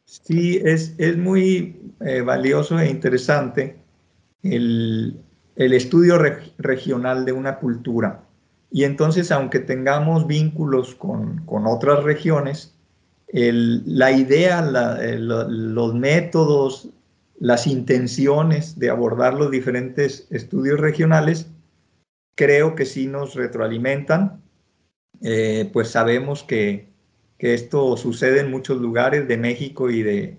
Sí, 0.04 0.60
es, 0.64 0.94
es 0.98 1.16
muy 1.16 1.92
eh, 2.00 2.22
valioso 2.22 2.78
e 2.78 2.88
interesante 2.88 3.76
el, 4.42 5.20
estudio 5.56 6.18
regional 6.58 7.24
de 7.24 7.32
una 7.32 7.58
cultura. 7.58 8.24
Y 8.70 8.84
entonces, 8.84 9.32
aunque 9.32 9.58
tengamos 9.58 10.26
vínculos 10.26 10.94
con, 10.94 11.42
otras 11.48 12.04
regiones, 12.04 12.74
la 13.32 14.12
idea, 14.12 14.60
eh, 15.00 15.18
los 15.18 15.94
métodos, 15.94 16.90
las 17.40 17.66
intenciones 17.66 18.78
de 18.78 18.90
abordar 18.90 19.34
los 19.34 19.50
diferentes 19.50 20.26
estudios 20.30 20.80
regionales 20.80 21.48
creo 22.34 22.76
que 22.76 22.86
sí 22.86 23.08
nos 23.08 23.34
retroalimentan, 23.34 24.40
eh, 25.22 25.68
pues 25.72 25.88
sabemos 25.88 26.42
que, 26.42 26.88
esto 27.38 27.96
sucede 27.96 28.40
en 28.40 28.50
muchos 28.50 28.80
lugares 28.80 29.28
de 29.28 29.36
México 29.36 29.90
y 29.90 30.02
de, 30.02 30.38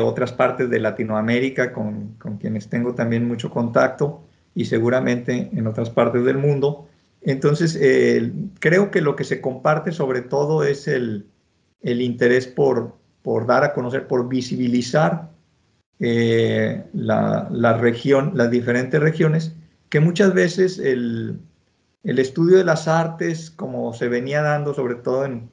otras 0.00 0.32
partes 0.32 0.68
de 0.68 0.80
Latinoamérica 0.80 1.72
con, 1.72 2.16
quienes 2.40 2.68
tengo 2.68 2.96
también 2.96 3.28
mucho 3.28 3.48
contacto 3.50 4.24
y 4.52 4.64
seguramente 4.64 5.50
en 5.52 5.66
otras 5.68 5.90
partes 5.90 6.24
del 6.24 6.38
mundo. 6.38 6.88
Entonces, 7.22 7.78
eh, 7.80 8.32
creo 8.58 8.90
que 8.90 9.00
lo 9.02 9.14
que 9.14 9.22
se 9.22 9.40
comparte 9.40 9.92
sobre 9.92 10.22
todo 10.22 10.64
es 10.64 10.88
el, 10.88 11.26
interés 11.82 12.48
por, 12.48 12.96
por, 13.22 13.46
dar 13.46 13.62
a 13.62 13.72
conocer, 13.72 14.08
por 14.08 14.28
visibilizar 14.28 15.30
eh, 15.98 16.84
la, 16.92 17.78
región, 17.80 18.32
las 18.34 18.50
diferentes 18.50 19.00
regiones 19.00 19.54
que 19.88 20.00
muchas 20.00 20.34
veces 20.34 20.78
el, 20.78 21.38
estudio 22.18 22.58
de 22.58 22.64
las 22.64 22.88
artes, 22.88 23.50
como 23.50 23.92
se 23.92 24.08
venía 24.08 24.42
dando 24.42 24.74
sobre 24.74 24.94
todo 24.94 25.24
en, 25.24 25.50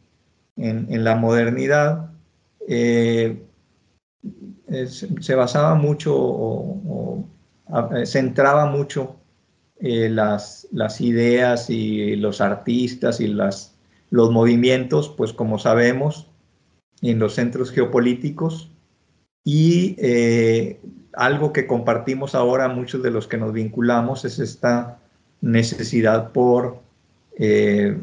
la 0.55 1.15
modernidad, 1.15 2.11
eh, 2.67 3.43
se 5.19 5.35
basaba 5.35 5.75
mucho 5.75 6.13
o, 6.15 7.27
centraba 8.05 8.67
mucho 8.67 9.15
eh, 9.79 10.09
las, 10.09 10.67
las, 10.71 11.01
ideas 11.01 11.69
y 11.69 12.15
los 12.15 12.39
artistas 12.39 13.19
y 13.19 13.27
las, 13.27 13.75
los 14.11 14.31
movimientos, 14.31 15.09
pues 15.09 15.33
como 15.33 15.57
sabemos, 15.57 16.29
en 17.01 17.19
los 17.19 17.33
centros 17.33 17.71
geopolíticos. 17.71 18.69
Y 19.43 19.95
eh, 19.97 20.79
algo 21.13 21.51
que 21.51 21.67
compartimos 21.67 22.35
ahora 22.35 22.69
muchos 22.69 23.03
de 23.03 23.11
los 23.11 23.27
que 23.27 23.37
nos 23.37 23.53
vinculamos 23.53 24.23
es 24.23 24.39
esta 24.39 24.99
necesidad 25.43 26.31
por 26.31 26.79
eh, 27.37 27.97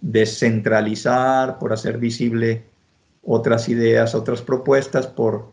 descentralizar, 0.00 1.58
por 1.58 1.72
hacer 1.72 1.98
visible 1.98 2.64
otras 3.22 3.68
ideas, 3.68 4.14
otras 4.14 4.42
propuestas, 4.42 5.06
por, 5.06 5.52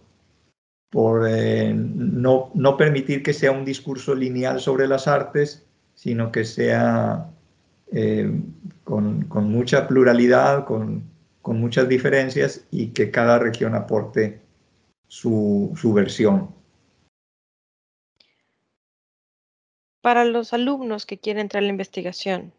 por 0.90 1.28
eh, 1.30 1.74
no, 1.76 2.50
no, 2.56 2.76
permitir 2.76 3.22
que 3.22 3.34
sea 3.34 3.52
un 3.52 3.64
discurso 3.64 4.16
lineal 4.16 4.60
sobre 4.60 4.88
las 4.88 5.08
artes, 5.08 5.64
sino 5.94 6.32
que 6.32 6.44
sea 6.44 7.30
eh, 7.92 8.42
con, 8.84 9.26
con, 9.26 9.52
mucha 9.52 9.88
pluralidad, 9.88 10.66
con, 10.66 11.04
con, 11.44 11.60
muchas 11.60 11.88
diferencias 11.88 12.66
y 12.72 12.88
que 12.88 13.12
cada 13.12 13.38
región 13.38 13.76
aporte 13.76 14.42
su, 15.08 15.72
su 15.76 15.94
versión. 15.94 16.50
Para 20.02 20.26
los 20.26 20.54
alumnos 20.54 21.06
que 21.06 21.20
quieren 21.20 21.42
entrar 21.42 21.64
a 21.64 21.66
la 21.66 21.72
investigación, 21.72 22.54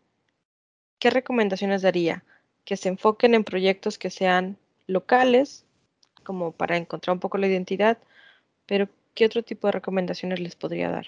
¿qué 0.99 1.11
recomendaciones 1.11 1.82
daría? 1.82 2.25
Que 2.64 2.76
se 2.76 2.88
enfoquen 2.88 3.34
en 3.34 3.44
proyectos 3.44 3.99
que 3.99 4.11
sean 4.11 4.56
locales, 4.87 5.64
como 6.22 6.52
para 6.52 6.76
encontrar 6.76 7.14
un 7.14 7.20
poco 7.20 7.38
la 7.38 7.49
identidad, 7.49 7.99
pero 8.66 8.88
¿qué 9.14 9.26
otro 9.26 9.42
tipo 9.42 9.66
de 9.66 9.72
recomendaciones 9.72 10.40
les 10.40 10.54
podría 10.54 10.90
dar? 10.90 11.06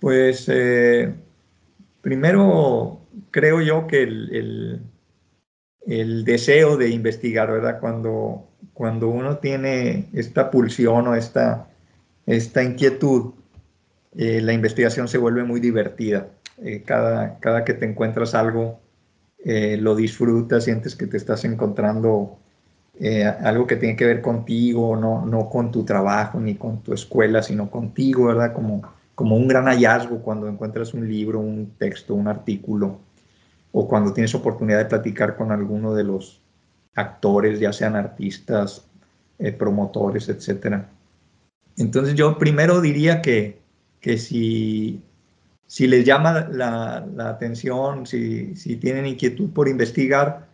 Pues 0.00 0.48
eh, 0.48 1.14
primero 2.00 3.00
creo 3.30 3.60
yo 3.60 3.86
que 3.86 4.02
el, 4.02 4.82
deseo 6.24 6.76
de 6.76 6.90
investigar, 6.90 7.50
¿verdad? 7.50 7.80
Cuando, 7.80 8.48
cuando 8.74 9.08
uno 9.08 9.38
tiene 9.38 10.08
esta 10.12 10.50
pulsión 10.50 11.08
o 11.08 11.14
esta, 11.14 11.68
esta 12.26 12.62
inquietud, 12.62 13.32
eh, 14.16 14.40
la 14.40 14.52
investigación 14.52 15.08
se 15.08 15.18
vuelve 15.18 15.44
muy 15.44 15.60
divertida. 15.60 16.28
Eh, 16.62 16.82
cada, 16.84 17.38
cada 17.38 17.64
que 17.64 17.74
te 17.74 17.86
encuentras 17.86 18.34
algo, 18.34 18.80
eh, 19.44 19.76
lo 19.76 19.94
disfrutas, 19.94 20.64
sientes 20.64 20.96
que 20.96 21.06
te 21.06 21.16
estás 21.16 21.44
encontrando 21.44 22.38
algo 23.44 23.68
que 23.68 23.76
tiene 23.76 23.94
que 23.94 24.06
ver 24.06 24.20
contigo, 24.20 24.96
no, 24.96 25.24
no 25.24 25.48
con 25.48 25.70
tu 25.70 25.84
trabajo 25.84 26.40
ni 26.40 26.56
con 26.56 26.82
tu 26.82 26.92
escuela, 26.92 27.44
sino 27.44 27.70
contigo, 27.70 28.24
¿verdad? 28.24 28.52
Como, 28.52 28.82
como 29.14 29.36
un 29.36 29.46
gran 29.46 29.66
hallazgo 29.66 30.20
cuando 30.20 30.48
encuentras 30.48 30.94
un 30.94 31.08
libro, 31.08 31.38
un 31.38 31.74
texto, 31.78 32.16
un 32.16 32.26
artículo, 32.26 32.98
o 33.70 33.86
cuando 33.86 34.12
tienes 34.12 34.34
oportunidad 34.34 34.78
de 34.78 34.86
platicar 34.86 35.36
con 35.36 35.52
alguno 35.52 35.94
de 35.94 36.02
los 36.02 36.42
actores, 36.96 37.60
ya 37.60 37.72
sean 37.72 37.94
artistas, 37.94 38.88
promotores, 39.56 40.28
etc. 40.28 40.82
Entonces 41.76 42.16
yo 42.16 42.36
primero 42.36 42.80
diría 42.80 43.22
que, 43.22 43.57
que 44.00 44.18
si, 44.18 45.02
si 45.66 45.86
les 45.86 46.04
llama 46.04 46.48
la, 46.50 47.06
la 47.14 47.30
atención, 47.30 48.06
si, 48.06 48.54
si 48.56 48.76
tienen 48.76 49.06
inquietud 49.06 49.50
por 49.50 49.68
investigar, 49.68 50.48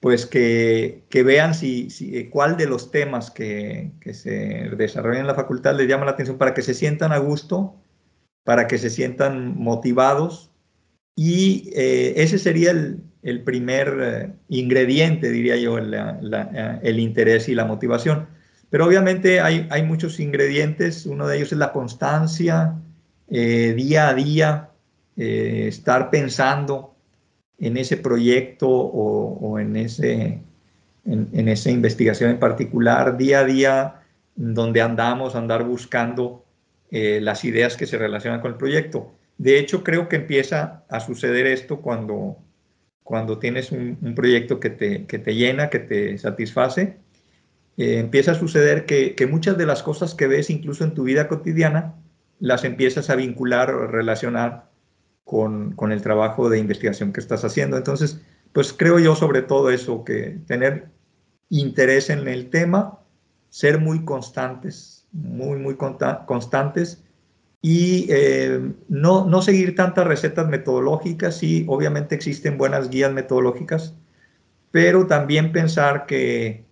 pues 0.00 0.26
que, 0.26 1.02
vean 1.12 1.54
si, 1.54 1.90
si, 1.90 2.28
cuál 2.28 2.56
de 2.56 2.66
los 2.66 2.90
temas 2.90 3.30
que, 3.30 3.90
se 4.12 4.70
desarrollan 4.76 5.22
en 5.22 5.26
la 5.26 5.34
facultad 5.34 5.76
les 5.76 5.88
llama 5.88 6.04
la 6.04 6.12
atención 6.12 6.38
para 6.38 6.54
que 6.54 6.62
se 6.62 6.74
sientan 6.74 7.12
a 7.12 7.18
gusto, 7.18 7.74
para 8.44 8.66
que 8.68 8.78
se 8.78 8.90
sientan 8.90 9.58
motivados 9.58 10.50
y 11.16 11.70
eh, 11.74 12.14
ese 12.16 12.38
sería 12.38 12.70
el, 12.70 13.42
primer 13.42 13.98
eh, 14.00 14.32
ingrediente, 14.48 15.30
diría 15.30 15.56
yo, 15.56 15.78
el 15.78 17.00
interés 17.00 17.48
y 17.48 17.54
la 17.54 17.64
motivación. 17.64 18.28
Pero 18.70 18.86
obviamente 18.86 19.40
hay, 19.40 19.66
hay 19.70 19.82
muchos 19.82 20.20
ingredientes, 20.20 21.06
uno 21.06 21.26
de 21.26 21.36
ellos 21.36 21.52
es 21.52 21.58
la 21.58 21.72
constancia, 21.72 22.74
eh, 23.28 23.74
día 23.76 24.08
a 24.08 24.14
día, 24.14 24.70
estar 25.16 26.10
pensando 26.10 26.94
en 27.58 27.76
ese 27.76 27.96
proyecto 27.96 28.68
o, 28.68 29.58
en, 29.58 29.76
ese, 29.76 30.40
en, 31.04 31.48
esa 31.48 31.70
investigación 31.70 32.30
en 32.30 32.38
particular, 32.38 33.16
día 33.16 33.40
a 33.40 33.44
día, 33.44 33.94
donde 34.36 34.80
andamos, 34.80 35.34
andar 35.34 35.64
buscando 35.64 36.44
eh, 36.90 37.20
las 37.20 37.44
ideas 37.44 37.76
que 37.76 37.86
se 37.86 37.98
relacionan 37.98 38.40
con 38.40 38.52
el 38.52 38.56
proyecto. 38.56 39.12
De 39.36 39.58
hecho, 39.58 39.82
creo 39.82 40.08
que 40.08 40.16
empieza 40.16 40.84
a 40.88 41.00
suceder 41.00 41.46
esto 41.46 41.80
cuando, 41.80 42.38
cuando 43.02 43.38
tienes 43.38 43.72
un, 43.72 43.96
proyecto 44.14 44.60
que 44.60 44.70
te, 44.70 45.06
que 45.06 45.18
te, 45.18 45.34
llena, 45.34 45.68
que 45.68 45.80
te 45.80 46.16
satisface. 46.18 46.96
Eh, 47.78 48.00
empieza 48.00 48.32
a 48.32 48.34
suceder 48.34 48.86
que, 48.86 49.14
muchas 49.30 49.56
de 49.56 49.64
las 49.64 49.84
cosas 49.84 50.16
que 50.16 50.26
ves 50.26 50.50
incluso 50.50 50.82
en 50.82 50.94
tu 50.94 51.04
vida 51.04 51.28
cotidiana, 51.28 51.94
las 52.40 52.64
empiezas 52.64 53.08
a 53.08 53.14
vincular 53.14 53.70
o 53.70 53.86
relacionar 53.86 54.68
con, 55.24 55.76
el 55.92 56.02
trabajo 56.02 56.50
de 56.50 56.58
investigación 56.58 57.12
que 57.12 57.20
estás 57.20 57.44
haciendo. 57.44 57.76
Entonces, 57.76 58.20
pues 58.52 58.72
creo 58.72 58.98
yo 58.98 59.14
sobre 59.14 59.42
todo 59.42 59.70
eso, 59.70 60.04
que 60.04 60.40
tener 60.48 60.88
interés 61.50 62.10
en 62.10 62.26
el 62.26 62.50
tema, 62.50 62.98
ser 63.48 63.78
muy 63.78 64.04
constantes, 64.04 65.06
muy, 65.12 65.58
muy 65.58 65.76
constantes 65.76 67.04
y 67.62 68.06
eh, 68.10 68.72
no, 68.88 69.24
no 69.26 69.40
seguir 69.40 69.76
tantas 69.76 70.04
recetas 70.04 70.48
metodológicas. 70.48 71.36
Sí, 71.36 71.64
obviamente 71.68 72.16
existen 72.16 72.58
buenas 72.58 72.90
guías 72.90 73.12
metodológicas, 73.12 73.94
pero 74.72 75.06
también 75.06 75.52
pensar 75.52 76.06
que, 76.06 76.67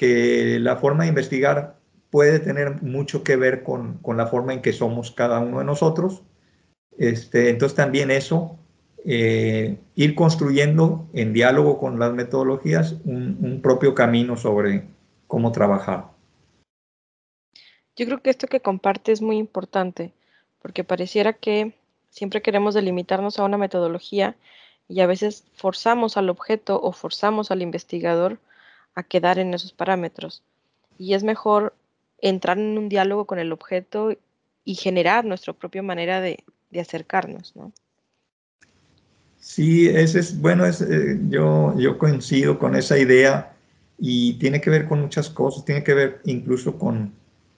que 0.00 0.58
la 0.58 0.76
forma 0.76 1.02
de 1.04 1.10
investigar 1.10 1.76
puede 2.08 2.38
tener 2.38 2.82
mucho 2.82 3.22
que 3.22 3.36
ver 3.36 3.62
con, 3.62 3.98
con 3.98 4.16
la 4.16 4.26
forma 4.26 4.54
en 4.54 4.62
que 4.62 4.72
somos 4.72 5.10
cada 5.10 5.40
uno 5.40 5.58
de 5.58 5.64
nosotros 5.64 6.22
este, 7.00 7.48
entonces 7.48 7.74
también 7.74 8.10
eso, 8.10 8.58
eh, 9.06 9.78
ir 9.94 10.14
construyendo 10.14 11.08
en 11.14 11.32
diálogo 11.32 11.78
con 11.78 11.98
las 11.98 12.12
metodologías 12.12 12.96
un, 13.06 13.60
propio 13.62 13.94
camino 13.94 14.36
sobre 14.36 14.84
cómo 15.26 15.50
trabajar. 15.50 16.08
Yo 17.96 18.04
creo 18.04 18.20
que 18.20 18.28
esto 18.28 18.48
que 18.48 18.60
comparte 18.60 19.12
es 19.12 19.22
muy 19.22 19.38
importante, 19.38 20.12
porque 20.60 20.84
pareciera 20.84 21.32
que 21.32 21.72
siempre 22.10 22.42
queremos 22.42 22.74
delimitarnos 22.74 23.38
a 23.38 23.44
una 23.44 23.56
metodología 23.56 24.36
y 24.86 25.00
a 25.00 25.06
veces 25.06 25.46
forzamos 25.54 26.18
al 26.18 26.28
objeto 26.28 26.82
o 26.82 26.92
forzamos 26.92 27.50
al 27.50 27.62
investigador 27.62 28.38
a 28.94 29.02
quedar 29.02 29.38
en 29.38 29.54
esos 29.54 29.72
parámetros. 29.72 30.42
Y 30.98 31.14
es 31.14 31.22
mejor 31.22 31.74
entrar 32.20 32.58
en 32.58 32.76
un 32.78 32.88
diálogo 32.88 33.24
con 33.24 33.38
el 33.38 33.52
objeto 33.52 34.16
y 34.64 34.74
generar 34.74 35.24
nuestra 35.24 35.52
propia 35.52 35.82
manera 35.82 36.20
de, 36.20 36.44
de 36.70 36.80
acercarnos, 36.80 37.54
¿no? 37.56 37.72
Sí, 39.38 39.88
ese 39.88 40.20
es, 40.20 40.38
bueno, 40.38 40.66
eh, 40.66 41.18
yo, 41.28 41.74
yo 41.78 41.96
coincido 41.96 42.58
con 42.58 42.76
esa 42.76 42.98
idea 42.98 43.54
y 43.98 44.34
tiene 44.34 44.60
que 44.60 44.70
ver 44.70 44.86
con 44.86 45.00
muchas 45.00 45.30
cosas, 45.30 45.64
tiene 45.64 45.82
que 45.82 45.94
ver 45.94 46.20
incluso 46.24 46.78
con, 46.78 47.14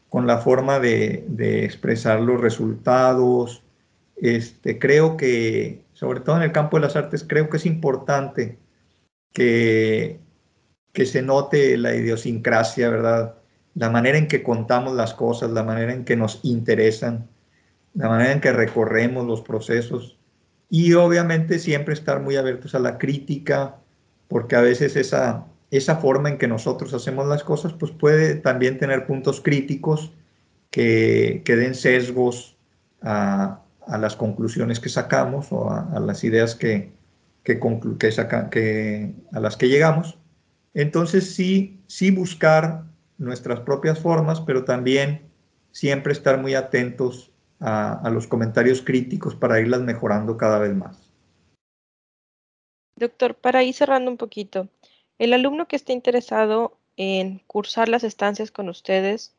con 0.09 0.27
la 0.27 0.38
forma 0.38 0.79
de, 0.79 1.25
de, 1.27 1.64
expresar 1.64 2.21
los 2.21 2.40
resultados. 2.40 3.62
Este, 4.16 4.79
creo 4.79 5.16
que, 5.16 5.83
sobre 5.92 6.21
todo 6.21 6.37
en 6.37 6.42
el 6.42 6.53
campo 6.53 6.77
de 6.77 6.83
las 6.83 6.95
artes, 6.95 7.25
creo 7.27 7.51
que 7.51 7.57
es 7.57 7.66
importante 7.66 8.59
que, 9.33 10.21
que 10.92 11.07
se 11.07 11.22
note 11.22 11.76
la 11.76 11.94
idiosincrasia, 11.94 12.90
¿verdad? 12.90 13.35
La 13.74 13.90
manera 13.90 14.18
en 14.18 14.28
que 14.28 14.42
contamos 14.42 14.94
las 14.94 15.14
cosas, 15.14 15.50
la 15.50 15.62
manera 15.62 15.92
en 15.92 16.05
que 16.05 16.16
nos 16.16 16.40
interesan 16.42 17.28
la 17.94 18.09
manera 18.09 18.33
en 18.33 18.40
que 18.40 18.52
recorremos 18.52 19.26
los 19.26 19.42
procesos 19.42 20.18
y 20.70 20.94
obviamente 20.94 21.59
siempre 21.59 21.94
estar 21.94 22.20
muy 22.20 22.37
abiertos 22.37 22.74
a 22.74 22.78
la 22.78 22.96
crítica, 22.98 23.76
porque 24.28 24.57
a 24.57 24.62
veces 24.62 24.96
esa, 24.96 25.46
esa 25.70 25.96
forma 25.96 26.31
en 26.31 26.38
que 26.38 26.48
nosotros 26.48 26.94
hacemos 26.94 27.26
las 27.26 27.44
cosas 27.44 27.74
pues 27.74 27.92
puede 27.92 28.37
también 28.37 28.78
tener 28.78 29.07
puntos 29.07 29.42
críticos 29.42 30.12
que, 30.70 31.42
que 31.44 31.57
den 31.57 31.74
sesgos 31.74 32.57
a, 33.02 33.61
a, 33.87 33.98
las 33.98 34.16
conclusiones 34.16 34.81
que 34.81 34.88
sacamos 34.88 35.48
o 35.50 35.70
a, 35.70 36.00
las 36.00 36.24
ideas 36.24 36.55
que, 36.55 36.92
que, 37.44 37.61
que, 37.98 38.12
saca, 38.12 38.48
a 39.33 39.40
las 39.40 39.57
que 39.59 39.68
llegamos. 39.68 40.16
Entonces 40.75 41.35
sí, 41.35 41.81
sí 41.87 42.11
buscar 42.11 42.85
nuestras 43.19 43.61
propias 43.61 43.99
formas, 43.99 44.41
pero 44.41 44.65
también 44.65 45.23
siempre 45.71 46.13
estar 46.13 46.41
muy 46.41 46.55
atentos 46.55 47.31
a, 47.61 48.11
los 48.11 48.27
comentarios 48.27 48.83
críticos 48.83 49.35
para 49.35 49.61
irlas 49.61 49.83
mejorando 49.83 50.37
cada 50.37 50.59
vez 50.59 50.75
más. 50.75 51.11
Doctor, 52.97 53.35
para 53.35 53.63
ir 53.63 53.75
cerrando 53.75 54.11
un 54.11 54.17
poquito, 54.17 54.69
el 55.19 55.33
alumno 55.33 55.69
que 55.69 55.77
esté 55.77 55.93
interesado 55.93 56.77
en 56.97 57.39
cursar 57.47 57.89
las 57.89 58.05
estancias 58.05 58.51
con 58.51 58.69
ustedes, 58.69 59.35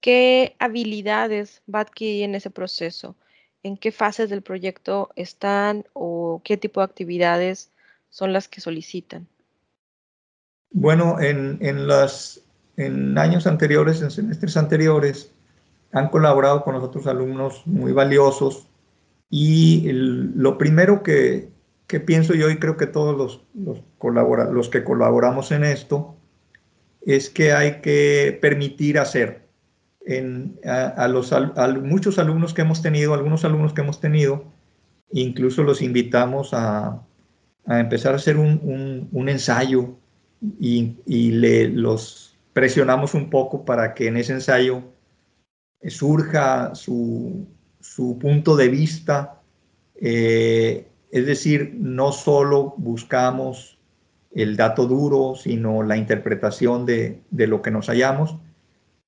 ¿qué 0.00 0.56
habilidades 0.58 1.62
va 1.72 1.78
a 1.78 1.82
adquirir 1.82 2.24
en 2.24 2.34
ese 2.34 2.50
proceso? 2.50 3.16
¿En 3.62 3.76
qué 3.76 3.92
fases 3.92 4.28
del 4.28 4.42
proyecto 4.42 5.10
están 5.16 5.86
o 5.92 6.42
qué 6.44 6.56
tipo 6.56 6.80
de 6.80 6.84
actividades 6.84 7.72
son 8.10 8.32
las 8.32 8.48
que 8.48 8.60
solicitan? 8.60 9.26
Bueno, 10.74 11.20
en, 11.20 11.58
en, 11.60 11.86
las, 11.86 12.42
en 12.76 13.16
años 13.16 13.46
anteriores, 13.46 14.02
en 14.02 14.10
semestres 14.10 14.56
anteriores, 14.56 15.32
han 15.92 16.08
colaborado 16.08 16.64
con 16.64 16.74
los 16.74 16.82
otros 16.82 17.06
alumnos 17.06 17.62
muy 17.64 17.92
valiosos 17.92 18.66
y 19.30 19.88
lo 19.92 20.58
primero 20.58 21.04
que, 21.04 21.48
que, 21.86 22.00
pienso 22.00 22.34
yo 22.34 22.50
y 22.50 22.58
creo 22.58 22.76
que 22.76 22.88
todos 22.88 23.16
los, 23.16 23.40
los, 23.54 23.84
colabora, 23.98 24.50
los 24.50 24.68
que 24.68 24.82
colaboramos 24.82 25.52
en 25.52 25.62
esto 25.62 26.16
es 27.06 27.30
que 27.30 27.52
hay 27.52 27.80
que 27.80 28.36
permitir 28.42 28.98
hacer. 28.98 29.44
En, 30.04 30.58
a, 30.64 31.06
los, 31.06 31.32
a 31.32 31.68
muchos 31.82 32.18
alumnos 32.18 32.52
que 32.52 32.62
hemos 32.62 32.82
tenido, 32.82 33.14
algunos 33.14 33.44
alumnos 33.44 33.74
que 33.74 33.82
hemos 33.82 34.00
tenido, 34.00 34.44
incluso 35.12 35.62
los 35.62 35.82
invitamos 35.82 36.52
a, 36.52 37.00
a 37.64 37.78
empezar 37.78 38.14
a 38.14 38.16
hacer 38.16 38.38
un, 38.38 38.60
un, 38.64 39.08
un 39.12 39.28
ensayo 39.28 39.98
y, 40.60 41.30
le, 41.32 41.68
los 41.68 42.36
presionamos 42.52 43.14
un 43.14 43.30
poco 43.30 43.64
para 43.64 43.94
que 43.94 44.08
en 44.08 44.16
ese 44.16 44.32
ensayo 44.34 44.82
surja 45.88 46.74
su, 46.74 47.46
punto 48.20 48.56
de 48.56 48.68
vista. 48.68 49.40
Eh, 49.96 50.88
es 51.10 51.26
decir, 51.26 51.74
no 51.78 52.12
solo 52.12 52.74
buscamos 52.76 53.78
el 54.34 54.56
dato 54.56 54.86
duro, 54.86 55.34
sino 55.36 55.82
la 55.82 55.96
interpretación 55.96 56.86
de, 56.86 57.22
lo 57.30 57.62
que 57.62 57.70
nos 57.70 57.86
hallamos. 57.86 58.36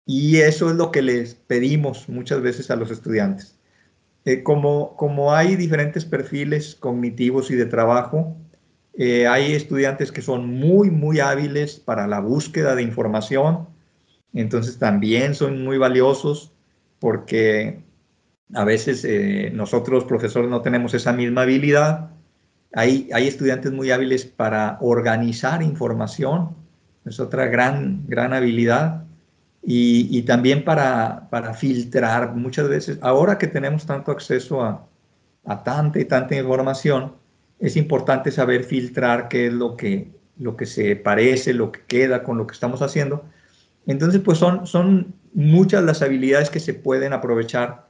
Y 0.04 0.36
eso 0.36 0.70
es 0.70 0.76
lo 0.76 0.92
que 0.92 1.02
les 1.02 1.34
pedimos 1.34 2.08
muchas 2.08 2.40
veces 2.40 2.70
a 2.70 2.76
los 2.76 2.90
estudiantes. 2.90 3.58
Eh, 4.24 4.42
como, 4.42 4.96
como 4.96 5.32
hay 5.34 5.56
diferentes 5.56 6.04
perfiles 6.04 6.76
cognitivos 6.76 7.50
y 7.50 7.56
de 7.56 7.66
trabajo, 7.66 8.36
eh, 8.98 9.26
hay 9.26 9.52
estudiantes 9.52 10.10
que 10.10 10.22
son 10.22 10.48
muy, 10.48 10.90
muy 10.90 11.20
hábiles 11.20 11.76
para 11.76 12.06
la 12.06 12.20
búsqueda 12.20 12.74
de 12.74 12.82
información, 12.82 13.68
entonces 14.32 14.78
también 14.78 15.34
son 15.34 15.62
muy 15.62 15.76
valiosos 15.76 16.52
porque 16.98 17.80
a 18.54 18.64
veces 18.64 19.04
eh, 19.04 19.50
nosotros 19.52 20.04
profesores 20.04 20.48
no 20.48 20.62
tenemos 20.62 20.94
esa 20.94 21.12
misma 21.12 21.42
habilidad. 21.42 22.10
Hay, 22.74 23.08
hay 23.12 23.28
estudiantes 23.28 23.72
muy 23.72 23.90
hábiles 23.90 24.24
para 24.24 24.78
organizar 24.80 25.62
información, 25.62 26.54
es 27.04 27.20
otra 27.20 27.46
gran, 27.46 28.06
gran 28.06 28.32
habilidad. 28.32 29.02
Y, 29.68 30.22
también 30.22 30.64
para, 30.64 31.28
para, 31.28 31.52
filtrar 31.52 32.36
muchas 32.36 32.68
veces, 32.68 32.98
ahora 33.02 33.36
que 33.36 33.48
tenemos 33.48 33.84
tanto 33.84 34.12
acceso 34.12 34.62
a, 34.62 34.86
a, 35.44 35.64
tanta 35.64 35.98
y 35.98 36.04
tanta 36.04 36.36
información, 36.36 37.14
es 37.58 37.76
importante 37.76 38.30
saber 38.30 38.64
filtrar 38.64 39.28
qué 39.28 39.46
es 39.46 39.52
lo 39.52 39.76
que, 39.76 40.10
lo 40.38 40.56
que 40.56 40.66
se 40.66 40.96
parece, 40.96 41.54
lo 41.54 41.72
que 41.72 41.80
queda 41.86 42.22
con 42.22 42.38
lo 42.38 42.46
que 42.46 42.54
estamos 42.54 42.82
haciendo. 42.82 43.24
Entonces, 43.86 44.20
pues 44.20 44.38
son, 44.38 44.66
son 44.66 45.14
muchas 45.32 45.82
las 45.84 46.02
habilidades 46.02 46.50
que 46.50 46.60
se 46.60 46.74
pueden 46.74 47.12
aprovechar, 47.12 47.86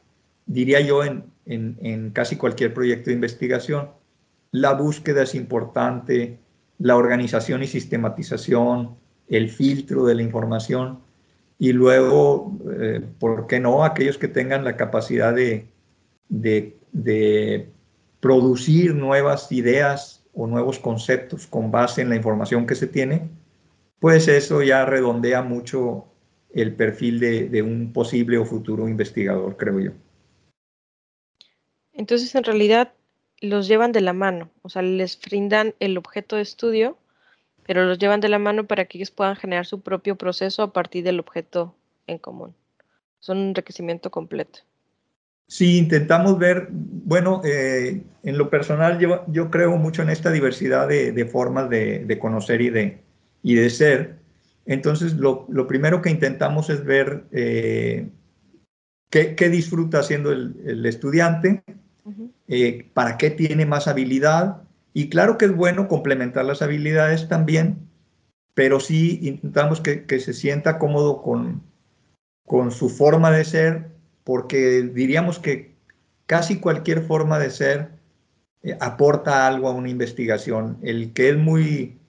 diría 0.46 0.81
yo, 0.81 1.05
en, 1.05 1.24
en, 1.46 2.11
casi 2.11 2.37
cualquier 2.37 2.74
proyecto 2.74 3.11
de 3.11 3.14
investigación. 3.14 3.90
La 4.50 4.74
búsqueda 4.74 5.22
es 5.22 5.35
importante, 5.35 6.38
la 6.79 6.96
organización 6.96 7.62
y 7.62 7.66
sistematización, 7.66 8.96
el 9.29 9.50
filtro 9.50 10.05
de 10.05 10.14
la 10.14 10.22
información 10.22 11.00
y 11.59 11.72
luego, 11.72 12.57
eh, 12.79 13.02
¿por 13.18 13.46
qué 13.46 13.61
no? 13.61 13.85
Aquellos 13.85 14.18
que 14.18 14.29
tengan 14.29 14.64
la 14.64 14.76
capacidad 14.76 15.35
de, 15.35 15.66
de, 16.29 17.70
producir 18.20 18.94
nuevas 18.94 19.50
ideas 19.52 20.24
o 20.35 20.46
nuevos 20.46 20.79
conceptos 20.79 21.46
con 21.46 21.70
base 21.70 22.02
en 22.02 22.11
la 22.11 22.16
información 22.16 22.66
que 22.66 22.74
se 22.74 22.87
tiene, 22.87 23.29
pues 23.98 24.29
eso 24.29 24.62
ya 24.62 24.85
redondea 24.85 25.42
mucho 25.42 26.07
el 26.52 26.74
perfil 26.74 27.20
de, 27.20 27.62
un 27.62 27.92
posible 27.92 28.38
o 28.38 28.44
futuro 28.44 28.88
investigador, 28.88 29.57
creo 29.57 29.81
yo. 29.81 29.90
Entonces, 31.92 32.35
en 32.35 32.44
realidad, 32.44 32.92
los 33.40 33.68
llevan 33.68 33.92
de 33.92 34.00
la 34.00 34.12
mano, 34.12 34.50
o 34.62 34.68
sea, 34.68 34.83
les 34.83 35.20
brindan 35.20 35.74
el 35.81 35.98
objeto 35.98 36.37
de 36.37 36.42
estudio, 36.42 36.96
pero 37.66 37.85
los 37.85 37.98
llevan 37.98 38.20
de 38.20 38.29
la 38.29 38.38
mano 38.38 38.66
para 38.66 38.85
que 38.85 38.98
ellos 38.98 39.11
puedan 39.11 39.37
generar 39.37 39.66
su 39.66 39.81
propio 39.81 40.16
proceso 40.16 40.62
a 40.62 40.72
partir 40.72 41.05
del 41.05 41.20
objeto 41.20 41.74
en 42.07 42.18
común. 42.18 42.55
Son 43.20 43.38
un 43.38 43.48
enriquecimiento 43.48 44.11
completo. 44.11 44.61
Sí, 45.48 45.78
intentamos 45.78 46.38
ver, 46.38 46.68
bueno, 46.70 47.40
eh, 47.44 48.02
en 48.24 48.38
lo 48.38 48.50
personal 48.50 48.98
yo, 48.98 49.24
yo, 49.28 49.50
creo 49.50 49.76
mucho 49.76 50.02
en 50.02 50.11
esta 50.11 50.32
diversidad 50.32 50.88
de, 50.88 51.24
formas 51.26 51.70
de, 51.70 52.18
conocer 52.20 52.61
y 52.61 52.70
de, 52.70 53.02
y 53.42 53.54
de 53.54 53.70
ser. 53.70 54.16
Entonces, 54.66 55.14
lo, 55.14 55.46
primero 55.68 56.02
que 56.02 56.11
intentamos 56.11 56.68
es 56.68 56.85
ver 56.85 57.24
eh, 57.30 58.09
qué, 59.11 59.48
disfruta 59.48 60.00
haciendo 60.00 60.32
el, 60.32 60.85
estudiante, 60.85 61.62
eh, 62.48 62.90
para 62.92 63.16
qué 63.16 63.30
tiene 63.30 63.66
más 63.66 63.87
habilidad. 63.87 64.62
Y 64.92 65.09
claro 65.09 65.38
que 65.38 65.44
es 65.44 65.54
bueno 65.54 65.87
complementar 65.87 66.44
las 66.44 66.62
habilidades 66.62 67.28
también, 67.28 67.88
pero 68.54 68.80
sí 68.80 69.20
intentamos 69.22 69.80
que, 69.80 70.04
se 70.18 70.32
sienta 70.32 70.80
cómodo 70.80 71.22
con, 71.22 71.62
con 72.44 72.72
su 72.72 72.88
forma 72.88 73.30
de 73.30 73.44
ser, 73.44 73.95
porque 74.26 74.82
diríamos 74.82 75.38
que 75.38 75.76
casi 76.26 76.58
cualquier 76.58 77.02
forma 77.02 77.38
de 77.38 77.48
ser 77.48 77.90
eh, 78.64 78.76
aporta 78.80 79.46
algo 79.46 79.68
a 79.68 79.72
una 79.72 79.88
investigación. 79.88 80.78
El 80.82 81.12
que 81.12 81.28
es 81.28 81.36
muy, 81.36 82.00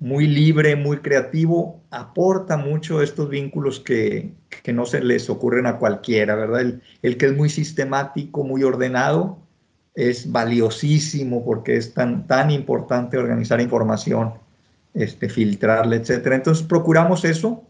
muy 0.00 0.26
libre, 0.26 0.76
muy 0.76 1.00
creativo, 1.00 1.82
aporta 1.90 2.56
mucho 2.56 3.02
estos 3.02 3.28
vínculos 3.28 3.80
que, 3.80 4.32
que 4.62 4.72
no 4.72 4.86
se 4.86 5.02
les 5.02 5.28
ocurren 5.28 5.66
a 5.66 5.76
cualquiera, 5.76 6.36
¿verdad? 6.36 6.62
El, 6.62 6.82
el, 7.02 7.18
que 7.18 7.26
es 7.26 7.36
muy 7.36 7.50
sistemático, 7.50 8.44
muy 8.44 8.62
ordenado, 8.62 9.38
es 9.94 10.32
valiosísimo 10.32 11.44
porque 11.44 11.76
es 11.76 11.92
tan, 11.92 12.26
tan 12.26 12.50
importante 12.50 13.18
organizar 13.18 13.60
información, 13.60 14.32
este, 14.94 15.28
filtrarla, 15.28 15.96
etc. 15.96 16.28
Entonces 16.32 16.66
procuramos 16.66 17.26
eso, 17.26 17.67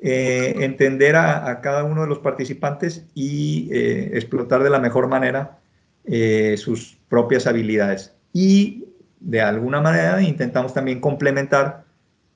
eh, 0.00 0.54
entender 0.58 1.16
a, 1.16 1.60
cada 1.60 1.82
uno 1.82 2.02
de 2.02 2.08
los 2.08 2.20
participantes 2.20 3.04
y 3.14 3.68
eh, 3.72 4.10
explotar 4.14 4.62
de 4.62 4.70
la 4.70 4.78
mejor 4.78 5.08
manera 5.08 5.58
eh, 6.04 6.56
sus 6.56 6.96
propias 7.08 7.46
habilidades. 7.46 8.14
Y 8.32 8.84
de 9.18 9.40
alguna 9.40 9.80
manera 9.80 10.22
intentamos 10.22 10.72
también 10.72 11.00
complementar 11.00 11.84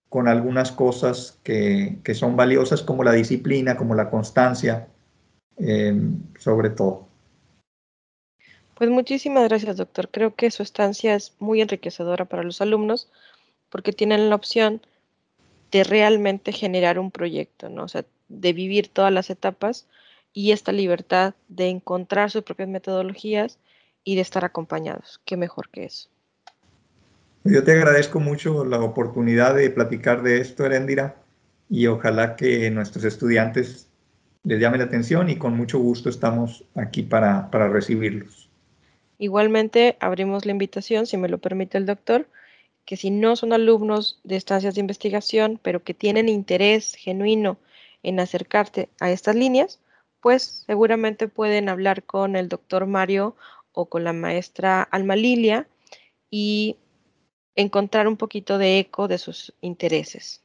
con 0.08 0.26
algunas 0.26 0.72
cosas 0.72 1.38
que, 1.44 1.98
que 2.02 2.14
son 2.14 2.36
valiosas 2.36 2.82
como 2.82 3.04
la 3.04 3.12
disciplina, 3.12 3.76
como 3.76 3.94
la 3.94 4.10
constancia, 4.10 4.88
sobre 6.38 6.70
todo. 6.70 7.06
Pues 8.74 8.90
muchísimas 8.90 9.48
gracias, 9.48 9.76
doctor. 9.76 10.08
Creo 10.10 10.34
que 10.34 10.50
su 10.50 10.62
estancia 10.62 11.14
es 11.14 11.34
muy 11.38 11.60
enriquecedora 11.60 12.24
para 12.24 12.42
los 12.42 12.60
alumnos 12.60 13.08
porque 13.70 13.92
tienen 13.92 14.28
la 14.28 14.34
opción 14.34 14.82
de 15.72 15.84
realmente 15.84 16.52
generar 16.52 16.98
un 16.98 17.10
proyecto, 17.10 17.68
¿no? 17.70 17.84
O 17.84 17.88
sea, 17.88 18.04
de 18.28 18.52
vivir 18.52 18.88
todas 18.88 19.12
las 19.12 19.30
etapas 19.30 19.86
y 20.32 20.52
esta 20.52 20.70
libertad 20.70 21.34
de 21.48 21.68
encontrar 21.68 22.30
sus 22.30 22.42
propias 22.42 22.68
metodologías 22.68 23.58
y 24.04 24.14
de 24.14 24.20
estar 24.20 24.44
acompañados. 24.44 25.20
Qué 25.24 25.36
mejor 25.36 25.70
que 25.70 25.84
eso. 25.84 26.08
Yo 27.44 27.64
te 27.64 27.72
agradezco 27.72 28.20
mucho 28.20 28.64
la 28.64 28.80
oportunidad 28.80 29.54
de 29.54 29.70
platicar 29.70 30.22
de 30.22 30.40
esto, 30.40 30.64
Erendira, 30.64 31.16
y 31.68 31.86
ojalá 31.86 32.36
que 32.36 32.70
nuestros 32.70 33.04
estudiantes 33.04 33.88
les 34.44 34.60
llame 34.60 34.78
la 34.78 34.84
atención 34.84 35.30
y 35.30 35.36
con 35.36 35.56
mucho 35.56 35.78
gusto 35.78 36.08
estamos 36.08 36.64
aquí 36.74 37.02
para, 37.02 37.50
para 37.50 37.68
recibirlos. 37.68 38.50
Igualmente, 39.18 39.96
abrimos 40.00 40.44
la 40.44 40.52
invitación, 40.52 41.06
si 41.06 41.16
me 41.16 41.28
lo 41.28 41.38
permite 41.38 41.78
el 41.78 41.86
doctor, 41.86 42.26
que 42.84 42.96
si 42.96 43.10
no 43.10 43.36
son 43.36 43.52
alumnos 43.52 44.20
de 44.24 44.36
estancias 44.36 44.74
de 44.74 44.80
investigación, 44.80 45.60
pero 45.62 45.82
que 45.82 45.94
tienen 45.94 46.28
interés 46.28 46.94
genuino 46.94 47.58
en 48.02 48.20
acercarte 48.20 48.88
a 49.00 49.10
estas 49.10 49.36
líneas, 49.36 49.80
pues 50.20 50.64
seguramente 50.66 51.28
pueden 51.28 51.68
hablar 51.68 52.04
con 52.04 52.36
el 52.36 52.48
doctor 52.48 52.86
Mario 52.86 53.36
o 53.72 53.86
con 53.86 54.04
la 54.04 54.12
maestra 54.12 54.82
Alma 54.82 55.16
Lilia 55.16 55.68
y 56.30 56.76
encontrar 57.54 58.08
un 58.08 58.16
poquito 58.16 58.58
de 58.58 58.78
eco 58.78 59.08
de 59.08 59.18
sus 59.18 59.54
intereses. 59.60 60.40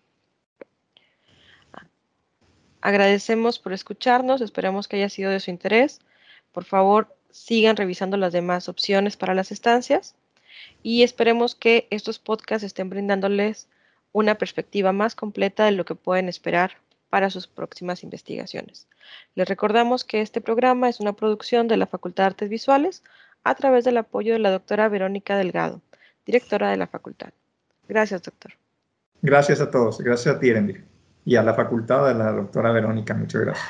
Agradecemos 2.81 3.59
por 3.59 3.73
escucharnos, 3.73 4.41
esperamos 4.41 4.87
que 4.87 4.97
haya 4.97 5.09
sido 5.09 5.31
de 5.31 5.39
su 5.39 5.49
interés. 5.49 5.99
Por 6.51 6.63
favor, 6.63 7.15
sigan 7.31 7.75
revisando 7.75 8.17
las 8.17 8.33
demás 8.33 8.69
opciones 8.69 9.17
para 9.17 9.33
las 9.33 9.51
estancias 9.51 10.15
y 10.89 11.03
esperemos 11.03 11.53
que 11.53 11.85
estos 11.89 12.17
podcasts 12.17 12.63
estén 12.63 12.89
brindándoles 12.89 13.67
una 14.13 14.35
perspectiva 14.35 14.93
más 14.93 15.15
completa 15.15 15.65
de 15.65 15.73
lo 15.73 15.83
que 15.83 15.95
pueden 15.95 16.29
esperar 16.29 16.77
para 17.09 17.29
sus 17.29 17.45
próximas 17.45 18.03
investigaciones. 18.03 18.87
Les 19.35 19.49
recordamos 19.49 20.05
que 20.05 20.21
este 20.21 20.39
programa 20.39 20.87
es 20.87 21.01
una 21.01 21.11
producción 21.11 21.67
de 21.67 21.75
la 21.75 21.87
Facultad 21.87 22.23
de 22.23 22.27
Artes 22.27 22.49
Visuales 22.49 23.03
a 23.43 23.53
través 23.55 23.83
del 23.83 23.97
apoyo 23.97 24.31
de 24.31 24.39
la 24.39 24.49
doctora 24.49 24.87
Verónica 24.87 25.35
Delgado, 25.35 25.81
directora 26.25 26.71
de 26.71 26.77
la 26.77 26.87
facultad. 26.87 27.31
Gracias, 27.89 28.23
doctor. 28.23 28.53
Gracias 29.21 29.59
a 29.59 29.69
todos. 29.69 29.99
Gracias 29.99 30.37
a 30.37 30.39
ti, 30.39 30.51
Erendir. 30.51 30.85
Y 31.25 31.35
a 31.35 31.43
la 31.43 31.53
facultad 31.53 32.07
de 32.07 32.13
la 32.13 32.31
doctora 32.31 32.71
Verónica. 32.71 33.13
Muchas 33.13 33.41
gracias. 33.41 33.67